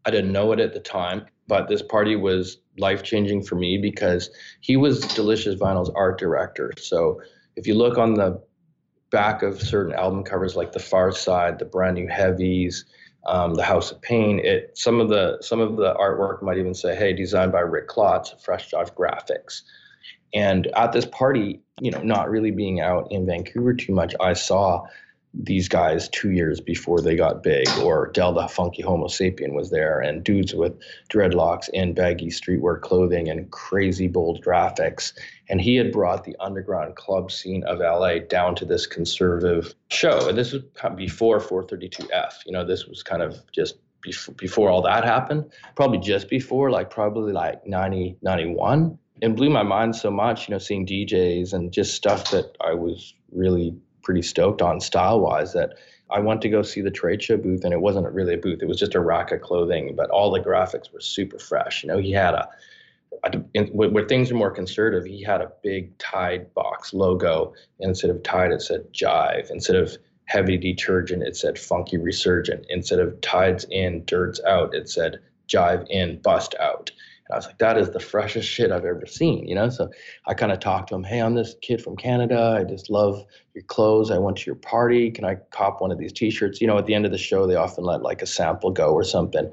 [0.05, 3.77] I didn't know it at the time, but this party was life changing for me
[3.77, 6.73] because he was Delicious Vinyl's art director.
[6.79, 7.21] So
[7.57, 8.41] if you look on the
[9.11, 12.85] back of certain album covers like The Pharcyde, the brand new heavies,
[13.27, 14.39] um, the House of Pain.
[14.39, 17.89] It some of the some of the artwork might even say, "Hey, designed by Rick
[17.89, 19.63] Klotz, Fresh Jive Graphics."
[20.33, 24.33] And at this party, you know, not really being out in Vancouver too much, I
[24.33, 24.85] saw
[25.39, 29.71] these guys two years before they got big, or Del the Funky Homo Sapien was
[29.71, 30.73] there, and dudes with
[31.11, 35.13] dreadlocks and baggy streetwear clothing and crazy bold graphics.
[35.49, 40.29] And he had brought the underground club scene of LA down to this conservative show.
[40.29, 40.63] And this was
[40.97, 42.33] before 432F.
[42.47, 46.71] You know, this was kind of just before, before all that happened, probably just before,
[46.71, 48.99] like probably like 90, 91.
[49.23, 52.75] And blew my mind so much, you know, seeing DJs and just stuff that I
[52.75, 53.75] was really
[54.07, 55.75] pretty stoked on style wise that
[56.11, 58.63] I went to go see the trade show booth and it wasn't really a booth.
[58.63, 61.83] It was just a rack of clothing, but all the graphics were super fresh.
[61.83, 62.49] You know, he had a,
[63.25, 63.39] a
[63.73, 67.53] where things are more conservative, he had a big Tide box logo.
[67.81, 69.51] Instead of Tide, it said Jive.
[69.51, 72.65] Instead of heavy detergent, it said Funky Resurgent.
[72.69, 76.93] Instead of Tides in, Dirts out, it said Jive in, Bust out.
[77.31, 79.69] I was like, that is the freshest shit I've ever seen, you know?
[79.69, 79.91] So
[80.27, 82.57] I kind of talked to him, hey, I'm this kid from Canada.
[82.59, 84.11] I just love your clothes.
[84.11, 85.11] I went to your party.
[85.11, 86.61] Can I cop one of these t shirts?
[86.61, 88.93] You know, at the end of the show, they often let like a sample go
[88.93, 89.53] or something.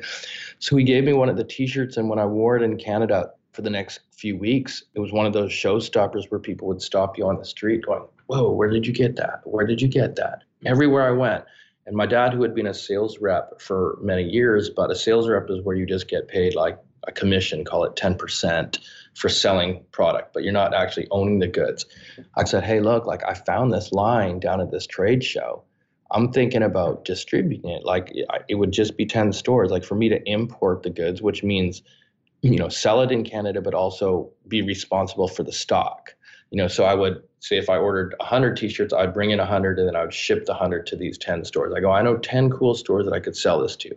[0.59, 1.97] So he gave me one of the t shirts.
[1.97, 5.25] And when I wore it in Canada for the next few weeks, it was one
[5.25, 8.85] of those showstoppers where people would stop you on the street going, whoa, where did
[8.85, 9.41] you get that?
[9.45, 10.43] Where did you get that?
[10.65, 11.43] Everywhere I went.
[11.85, 15.27] And my dad, who had been a sales rep for many years, but a sales
[15.27, 18.79] rep is where you just get paid like a commission, call it 10%
[19.15, 21.85] for selling product, but you're not actually owning the goods.
[22.35, 25.63] I said, hey, look, like I found this line down at this trade show.
[26.11, 27.85] I'm thinking about distributing it.
[27.85, 28.11] Like
[28.47, 29.71] it would just be 10 stores.
[29.71, 31.81] Like for me to import the goods, which means
[32.43, 36.13] you know, sell it in Canada, but also be responsible for the stock.
[36.51, 39.79] You know, so I would say if I ordered 100 t-shirts, I'd bring in 100
[39.79, 41.73] and then I would ship the 100 to these 10 stores.
[41.75, 43.95] I go, I know 10 cool stores that I could sell this to.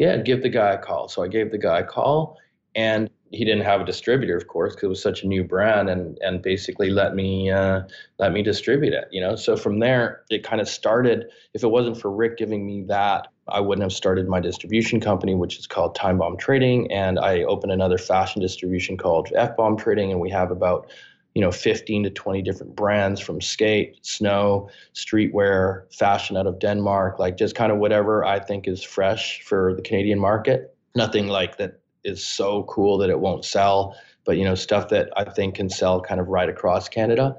[0.00, 1.08] Yeah, give the guy a call.
[1.08, 2.38] So I gave the guy a call
[2.74, 5.88] and he didn't have a distributor, of course, because it was such a new brand,
[5.88, 7.82] and and basically let me uh,
[8.18, 9.08] let me distribute it.
[9.12, 11.26] You know, so from there it kind of started.
[11.52, 15.34] If it wasn't for Rick giving me that, I wouldn't have started my distribution company,
[15.34, 19.76] which is called Time Bomb Trading, and I opened another fashion distribution called F Bomb
[19.76, 20.90] Trading, and we have about
[21.34, 27.18] you know 15 to 20 different brands from skate snow streetwear fashion out of denmark
[27.18, 30.76] like just kind of whatever i think is fresh for the canadian market.
[30.96, 35.10] Nothing like that is so cool that it won't sell but you know stuff that
[35.16, 37.36] i think can sell kind of right across canada.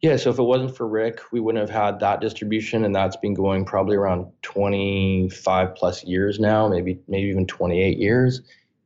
[0.00, 3.16] Yeah so if it wasn't for rick we wouldn't have had that distribution and that's
[3.16, 8.40] been going probably around 25 plus years now maybe maybe even 28 years.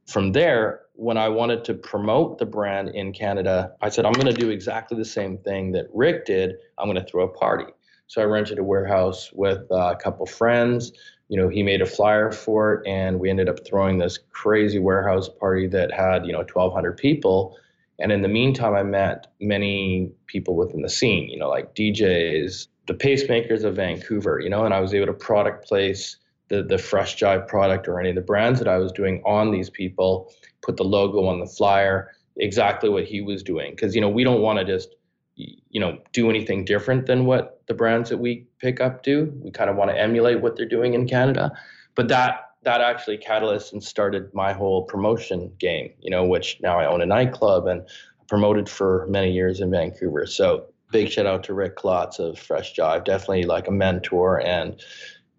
[0.06, 4.32] From there when I wanted to promote the brand in Canada, I said, I'm going
[4.34, 6.56] to do exactly the same thing that Rick did.
[6.78, 7.72] I'm going to throw a party.
[8.06, 10.92] So I rented a warehouse with uh, a couple friends.
[11.28, 14.78] You know, he made a flyer for it, and we ended up throwing this crazy
[14.78, 17.58] warehouse party that had, you know, 1,200 people.
[17.98, 22.68] And in the meantime, I met many people within the scene, you know, like DJs,
[22.86, 26.16] the pacemakers of Vancouver, you know, and I was able to product place
[26.48, 29.50] the the fresh jive product or any of the brands that I was doing on
[29.50, 30.32] these people,
[30.62, 33.72] put the logo on the flyer, exactly what he was doing.
[33.72, 34.94] Because you know we don't want to just
[35.34, 39.32] you know do anything different than what the brands that we pick up do.
[39.42, 41.52] We kind of want to emulate what they're doing in Canada,
[41.94, 45.90] but that that actually catalyst and started my whole promotion game.
[46.00, 47.86] You know, which now I own a nightclub and
[48.28, 50.26] promoted for many years in Vancouver.
[50.26, 54.80] So big shout out to Rick Klotz of Fresh Jive, definitely like a mentor and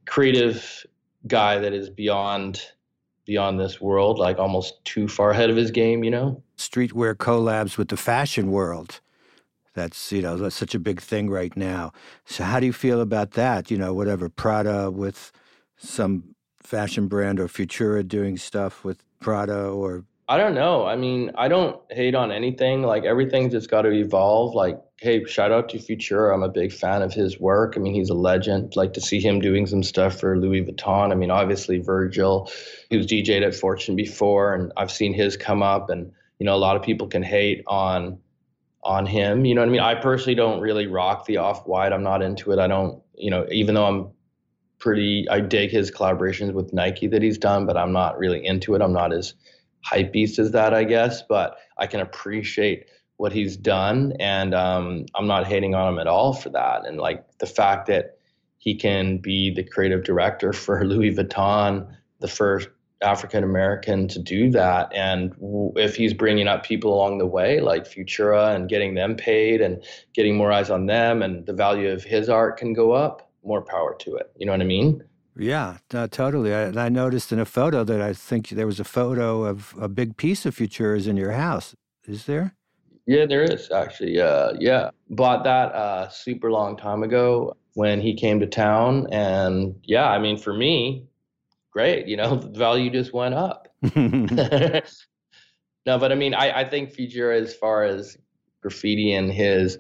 [0.06, 0.86] creative
[1.26, 2.62] guy that is beyond
[3.26, 6.42] beyond this world, like almost too far ahead of his game, you know?
[6.58, 9.02] Streetwear collabs with the fashion world.
[9.74, 11.92] That's, you know, that's such a big thing right now.
[12.26, 13.70] So how do you feel about that?
[13.70, 15.32] You know, whatever, Prada with
[15.76, 20.86] some fashion brand or Futura doing stuff with Prada or I don't know.
[20.86, 22.82] I mean, I don't hate on anything.
[22.82, 24.54] Like everything's just got to evolve.
[24.54, 26.34] Like, hey, shout out to Futura.
[26.34, 27.76] I'm a big fan of his work.
[27.78, 28.76] I mean, he's a legend.
[28.76, 31.12] Like to see him doing some stuff for Louis Vuitton.
[31.12, 32.52] I mean, obviously Virgil,
[32.90, 35.90] he was DJed at Fortune before, and I've seen his come up.
[35.90, 38.20] And you know, a lot of people can hate on
[38.84, 39.46] on him.
[39.46, 39.82] You know what I mean?
[39.82, 41.94] I personally don't really rock the off white.
[41.94, 42.60] I'm not into it.
[42.60, 43.02] I don't.
[43.16, 44.10] You know, even though I'm
[44.78, 48.76] pretty, I dig his collaborations with Nike that he's done, but I'm not really into
[48.76, 48.82] it.
[48.82, 49.34] I'm not as
[49.88, 55.06] hype beast as that, I guess, but I can appreciate what he's done, and um,
[55.16, 56.86] I'm not hating on him at all for that.
[56.86, 58.18] And like the fact that
[58.58, 61.88] he can be the creative director for Louis Vuitton,
[62.20, 62.70] the first
[63.02, 65.34] African American to do that, and
[65.78, 69.84] if he's bringing up people along the way like Futura and getting them paid and
[70.14, 73.62] getting more eyes on them, and the value of his art can go up, more
[73.62, 74.32] power to it.
[74.38, 75.04] You know what I mean?
[75.40, 76.54] Yeah, uh, totally.
[76.54, 79.88] I, I noticed in a photo that I think there was a photo of a
[79.88, 81.76] big piece of Futura's in your house.
[82.08, 82.56] Is there?
[83.06, 84.20] Yeah, there is actually.
[84.20, 89.76] Uh, yeah, bought that uh, super long time ago when he came to town, and
[89.84, 91.06] yeah, I mean, for me,
[91.72, 92.08] great.
[92.08, 93.68] You know, the value just went up.
[93.96, 94.82] no,
[95.86, 98.18] but I mean, I, I think Futura, as far as
[98.62, 99.78] graffiti and his,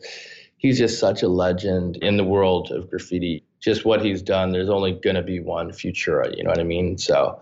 [0.57, 4.69] he's just such a legend in the world of graffiti just what he's done, there's
[4.69, 6.35] only going to be one Futura.
[6.35, 6.97] You know what I mean?
[6.97, 7.39] So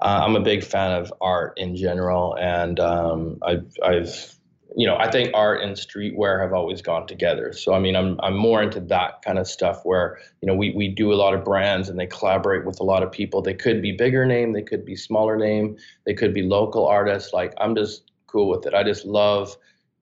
[0.00, 4.34] uh, I'm a big fan of art in general, and um, I've, I've,
[4.76, 7.52] you know, I think art and streetwear have always gone together.
[7.52, 10.70] So I mean, I'm I'm more into that kind of stuff where you know we
[10.70, 13.42] we do a lot of brands and they collaborate with a lot of people.
[13.42, 17.32] They could be bigger name, they could be smaller name, they could be local artists.
[17.32, 18.74] Like I'm just cool with it.
[18.74, 19.56] I just love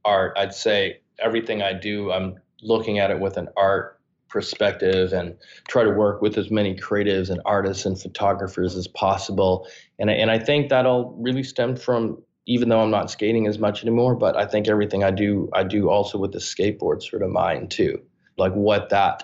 [0.04, 0.36] art.
[0.36, 3.95] I'd say everything I do, I'm looking at it with an art
[4.36, 5.34] perspective and
[5.66, 9.66] try to work with as many creatives and artists and photographers as possible.
[9.98, 13.46] And I, and I think that all really stemmed from even though I'm not skating
[13.46, 17.02] as much anymore, but I think everything I do I do also with the skateboard
[17.02, 17.98] sort of mind too.
[18.36, 19.22] Like what that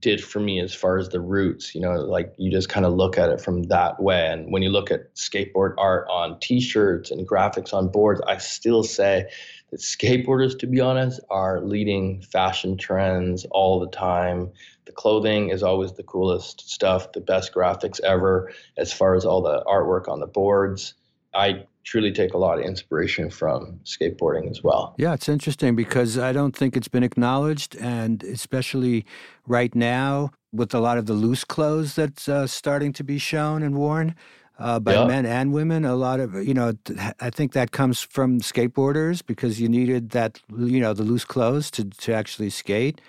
[0.00, 2.94] did for me as far as the roots, you know, like you just kind of
[2.94, 4.26] look at it from that way.
[4.26, 8.82] And when you look at skateboard art on t-shirts and graphics on boards, I still
[8.82, 9.30] say
[9.78, 14.50] skateboarders, to be honest, are leading fashion trends all the time.
[14.86, 19.42] The clothing is always the coolest stuff, the best graphics ever, as far as all
[19.42, 20.94] the artwork on the boards.
[21.34, 24.94] I truly take a lot of inspiration from skateboarding as well.
[24.98, 29.04] Yeah, it's interesting because I don't think it's been acknowledged, and especially
[29.46, 33.62] right now with a lot of the loose clothes that's uh, starting to be shown
[33.62, 34.14] and worn.
[34.58, 35.06] Uh, by yeah.
[35.06, 35.84] men and women.
[35.84, 36.74] A lot of you know,
[37.20, 41.70] I think that comes from skateboarders because you needed that you know the loose clothes
[41.72, 43.00] to to actually skate.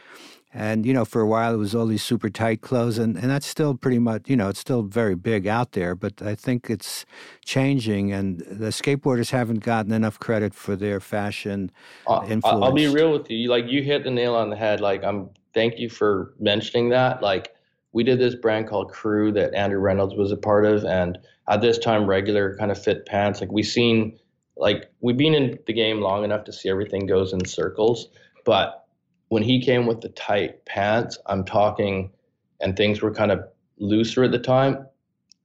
[0.57, 3.29] And you know, for a while it was all these super tight clothes, and, and
[3.29, 5.95] that's still pretty much you know it's still very big out there.
[5.95, 7.05] But I think it's
[7.43, 11.71] changing, and the skateboarders haven't gotten enough credit for their fashion
[12.07, 12.63] uh, influence.
[12.63, 13.49] I'll be real with you.
[13.49, 14.79] Like you hit the nail on the head.
[14.81, 15.29] Like I'm.
[15.53, 17.21] Thank you for mentioning that.
[17.21, 17.54] Like
[17.95, 21.17] we did this brand called Crew that Andrew Reynolds was a part of, and
[21.47, 23.39] at this time, regular kind of fit pants.
[23.39, 24.19] Like we seen,
[24.57, 28.09] like we've been in the game long enough to see everything goes in circles.
[28.43, 28.85] But
[29.29, 32.11] when he came with the tight pants, I'm talking,
[32.59, 33.45] and things were kind of
[33.77, 34.85] looser at the time.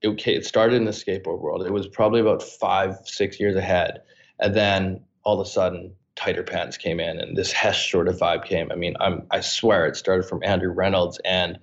[0.02, 1.64] It, it started in the skateboard world.
[1.64, 4.02] It was probably about five, six years ahead,
[4.40, 8.18] and then all of a sudden, tighter pants came in, and this Hesh sort of
[8.18, 8.72] vibe came.
[8.72, 11.60] I mean, I'm I swear it started from Andrew Reynolds and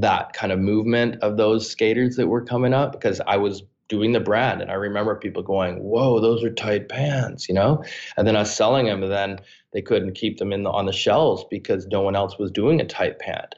[0.00, 4.12] that kind of movement of those skaters that were coming up because I was doing
[4.12, 7.82] the brand and I remember people going, "Whoa, those are tight pants," you know?
[8.16, 9.40] And then I was selling them and then
[9.72, 12.80] they couldn't keep them in the, on the shelves because no one else was doing
[12.80, 13.54] a tight pant.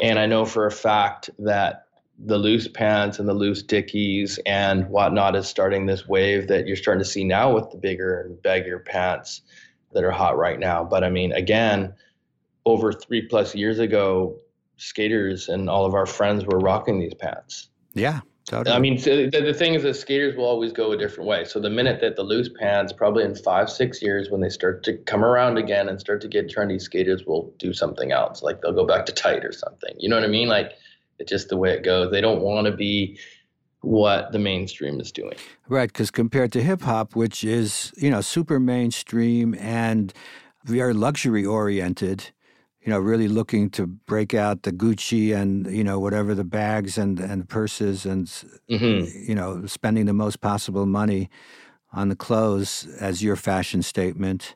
[0.00, 1.86] And I know for a fact that
[2.18, 6.76] the loose pants and the loose dickies and whatnot is starting this wave that you're
[6.76, 9.42] starting to see now with the bigger and baggier pants
[9.92, 10.84] that are hot right now.
[10.84, 11.94] But I mean, again,
[12.64, 14.38] over three plus years ago,
[14.76, 17.68] skaters and all of our friends were rocking these pants.
[17.94, 18.74] Yeah, totally.
[18.74, 21.44] I mean, the, the thing is that skaters will always go a different way.
[21.44, 24.82] So the minute that the loose pants, probably in five, six years, when they start
[24.84, 28.42] to come around again and start to get trendy, skaters will do something else.
[28.42, 29.94] Like they'll go back to tight or something.
[29.98, 30.48] You know what I mean?
[30.48, 30.72] Like
[31.18, 32.10] it's just the way it goes.
[32.10, 33.18] They don't want to be
[33.80, 35.36] what the mainstream is doing.
[35.68, 40.12] Right, because compared to hip hop, which is you know super mainstream and
[40.64, 42.30] very luxury oriented,
[42.84, 46.98] you know, really looking to break out the Gucci and you know whatever the bags
[46.98, 48.26] and and purses and
[48.70, 49.28] mm-hmm.
[49.28, 51.30] you know spending the most possible money
[51.92, 54.54] on the clothes as your fashion statement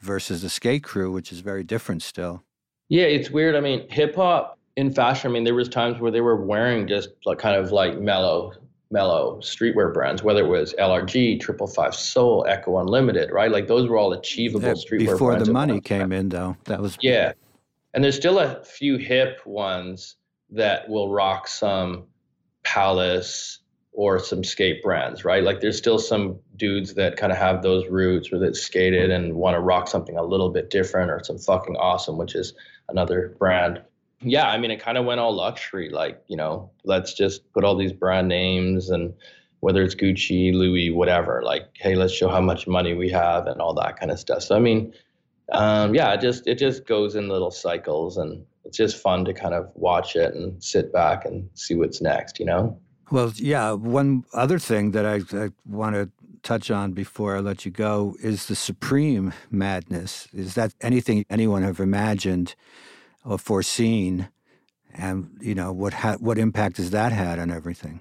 [0.00, 2.42] versus the skate crew, which is very different still.
[2.88, 3.54] Yeah, it's weird.
[3.54, 5.30] I mean, hip hop in fashion.
[5.30, 8.52] I mean, there was times where they were wearing just like kind of like mellow
[8.90, 13.50] mellow streetwear brands, whether it was LRG, Triple Five Soul, Ecko Unlimited, right?
[13.50, 16.56] Like those were all achievable yeah, streetwear before the money came in, though.
[16.64, 17.32] That was yeah.
[17.94, 20.16] And there's still a few hip ones
[20.50, 22.04] that will rock some
[22.62, 23.60] Palace
[23.92, 25.42] or some skate brands, right?
[25.42, 29.34] Like there's still some dudes that kind of have those roots or that skated and
[29.34, 32.54] want to rock something a little bit different or some fucking awesome, which is
[32.88, 33.82] another brand.
[34.20, 35.90] Yeah, I mean, it kind of went all luxury.
[35.90, 39.14] Like, you know, let's just put all these brand names and
[39.60, 43.60] whether it's Gucci, Louis, whatever, like, hey, let's show how much money we have and
[43.60, 44.42] all that kind of stuff.
[44.42, 44.94] So, I mean,
[45.52, 49.32] um, yeah, it just it just goes in little cycles, and it's just fun to
[49.32, 52.38] kind of watch it and sit back and see what's next.
[52.38, 52.78] You know.
[53.10, 53.72] Well, yeah.
[53.72, 56.10] One other thing that I, I want to
[56.42, 60.28] touch on before I let you go is the supreme madness.
[60.32, 62.54] Is that anything anyone have imagined
[63.24, 64.28] or foreseen?
[64.94, 68.00] And you know what ha- what impact has that had on everything?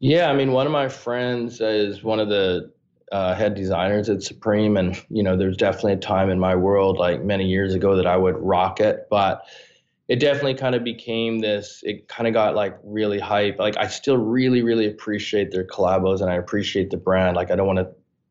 [0.00, 2.70] Yeah, I mean, one of my friends is one of the
[3.14, 6.98] uh, head designers at Supreme, and you know, there's definitely a time in my world,
[6.98, 9.42] like many years ago, that I would rock it, but
[10.08, 11.80] it definitely kind of became this.
[11.84, 13.60] It kind of got like really hype.
[13.60, 17.36] Like I still really, really appreciate their collabos, and I appreciate the brand.
[17.36, 17.88] Like I don't want to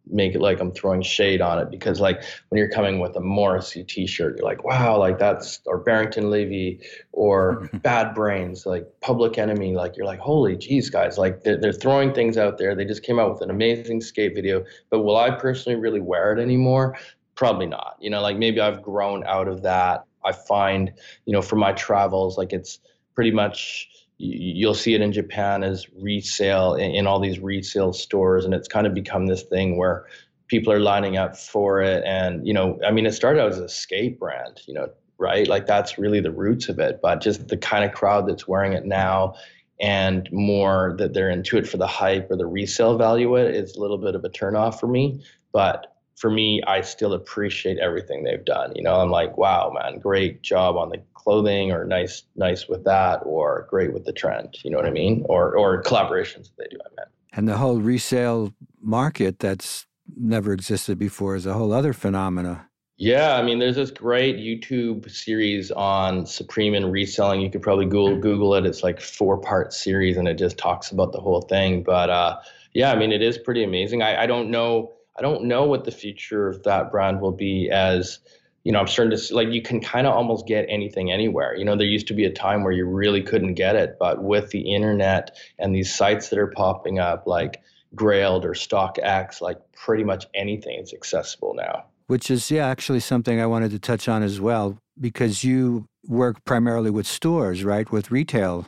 [0.10, 3.22] make it like I'm throwing shade on it because like when you're coming with a
[3.22, 6.82] Morrissey t-shirt, you're like, wow, like that's or Barrington Levy
[7.12, 11.74] or Bad Brains, like Public Enemy, like you're like, holy geez, guys, like they're, they're
[11.74, 12.76] throwing things out there.
[12.76, 16.34] They just came out with an amazing skate video, but will I personally really wear
[16.34, 16.97] it anymore?
[17.36, 17.95] Probably not.
[17.99, 20.04] You know, like maybe I've grown out of that.
[20.26, 20.91] I find,
[21.26, 22.80] you know, for my travels, like it's
[23.16, 23.89] pretty much
[24.24, 28.88] you'll see it in Japan as resale in, all these resale stores, and it's kind
[28.88, 30.05] of become this thing where
[30.47, 32.03] people are lining up for it.
[32.05, 35.47] And you know, I mean, it started out as a skate brand, you know, right?
[35.47, 36.99] Like that's really the roots of it.
[37.01, 39.36] But just the kind of crowd that's wearing it now,
[39.82, 43.76] and more that they're into it for the hype or the resale value, it is
[43.76, 45.21] a little bit of a turnoff for me.
[45.51, 48.74] But for me, I still appreciate everything they've done.
[48.76, 52.84] You know, I'm like, wow, man, great job on the clothing or nice nice with
[52.84, 56.57] that or great with the trend you know what i mean or or collaborations that
[56.57, 59.88] they do i meant and the whole resale market that's
[60.18, 65.09] never existed before is a whole other phenomena yeah, I mean, there's this great YouTube
[65.09, 67.41] series on Supreme and reselling.
[67.41, 68.68] You could probably Google Google it.
[68.68, 71.82] It's like four part series, and it just talks about the whole thing.
[71.82, 72.38] But uh,
[72.74, 74.03] yeah, I mean, it is pretty amazing.
[74.03, 74.93] I, I don't know.
[75.18, 78.20] I don't know what the future of that brand will be as
[78.64, 81.55] you know, I'm starting to like you can kind of almost get anything anywhere.
[81.55, 84.24] You know, there used to be a time where you really couldn't get it, but
[84.24, 87.61] with the internet and these sites that are popping up, like
[87.95, 91.84] Grailed or StockX, like pretty much anything is accessible now.
[92.07, 96.43] Which is, yeah, actually something I wanted to touch on as well, because you work
[96.45, 97.91] primarily with stores, right?
[97.91, 98.68] With retail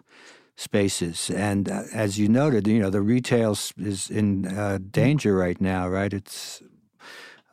[0.56, 1.30] spaces.
[1.30, 5.88] And uh, as you noted, you know, the retail is in uh, danger right now,
[5.88, 6.14] right?
[6.14, 6.62] It's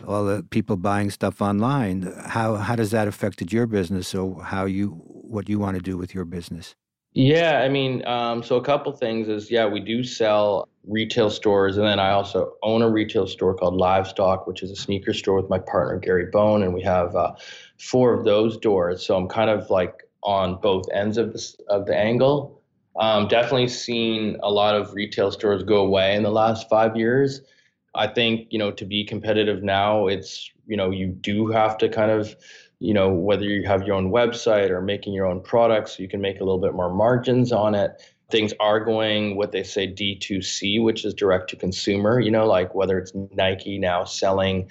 [0.06, 2.02] all the people buying stuff online.
[2.26, 5.96] How how does that affected your business or how you what you want to do
[5.96, 6.74] with your business?
[7.14, 11.76] Yeah, I mean, um, so a couple things is yeah, we do sell retail stores,
[11.76, 15.36] and then I also own a retail store called Livestock, which is a sneaker store
[15.36, 17.34] with my partner Gary Bone, and we have uh,
[17.78, 19.04] four of those doors.
[19.04, 22.61] So I'm kind of like on both ends of the of the angle.
[23.00, 27.40] Um, definitely seen a lot of retail stores go away in the last five years.
[27.94, 31.88] I think you know to be competitive now, it's you know you do have to
[31.88, 32.34] kind of
[32.80, 36.20] you know whether you have your own website or making your own products, you can
[36.20, 38.02] make a little bit more margins on it.
[38.30, 42.18] Things are going what they say D2C, which is direct to consumer.
[42.18, 44.70] You know, like whether it's Nike now selling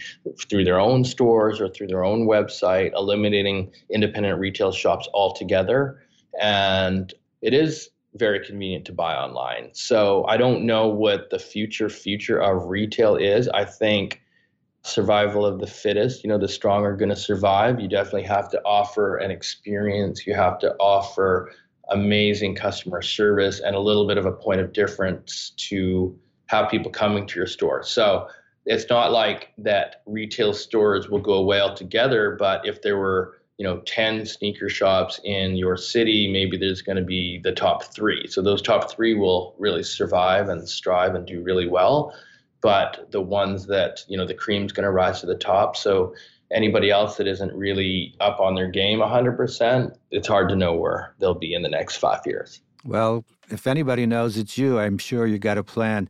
[0.50, 6.02] through their own stores or through their own website, eliminating independent retail shops altogether.
[6.42, 7.14] And
[7.44, 9.70] it is very convenient to buy online.
[9.74, 13.48] So I don't know what the future future of retail is.
[13.48, 14.22] I think
[14.84, 17.80] survival of the fittest, you know, the strong are going to survive.
[17.80, 20.26] You definitely have to offer an experience.
[20.26, 21.52] You have to offer
[21.90, 26.92] amazing customer service and a little bit of a point of difference to have people
[26.92, 27.84] coming to your store.
[27.84, 28.28] So
[28.66, 33.68] it's not like that retail stores will go away altogether, but if there were you
[33.68, 38.26] know 10 sneaker shops in your city maybe there's going to be the top three.
[38.26, 42.12] So those top three will really survive and strive and do really well.
[42.62, 45.78] But the ones that you know the cream's going to rise to the top.
[45.78, 46.16] So
[46.50, 51.14] anybody else that isn't really up on their game 100% it's hard to know where
[51.20, 52.62] they'll be in the next five years.
[52.84, 56.10] Well if anybody knows it's you i'm sure you got a plan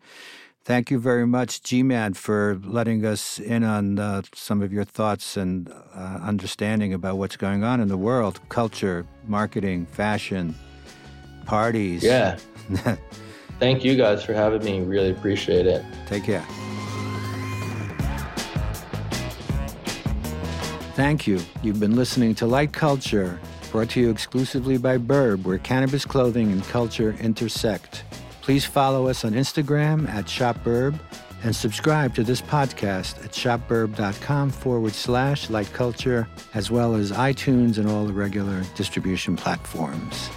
[0.63, 4.83] Thank you very much, G Man, for letting us in on uh, some of your
[4.83, 10.53] thoughts and uh, understanding about what's going on in the world culture, marketing, fashion,
[11.45, 12.03] parties.
[12.03, 12.37] Yeah.
[13.59, 14.81] Thank you guys for having me.
[14.81, 15.83] Really appreciate it.
[16.05, 16.45] Take care.
[20.93, 21.39] Thank you.
[21.63, 23.39] You've been listening to Light Culture,
[23.71, 28.03] brought to you exclusively by Burb, where cannabis clothing and culture intersect.
[28.41, 30.99] Please follow us on Instagram at ShopBurb
[31.43, 37.77] and subscribe to this podcast at shopburb.com forward slash light culture, as well as iTunes
[37.77, 40.29] and all the regular distribution platforms.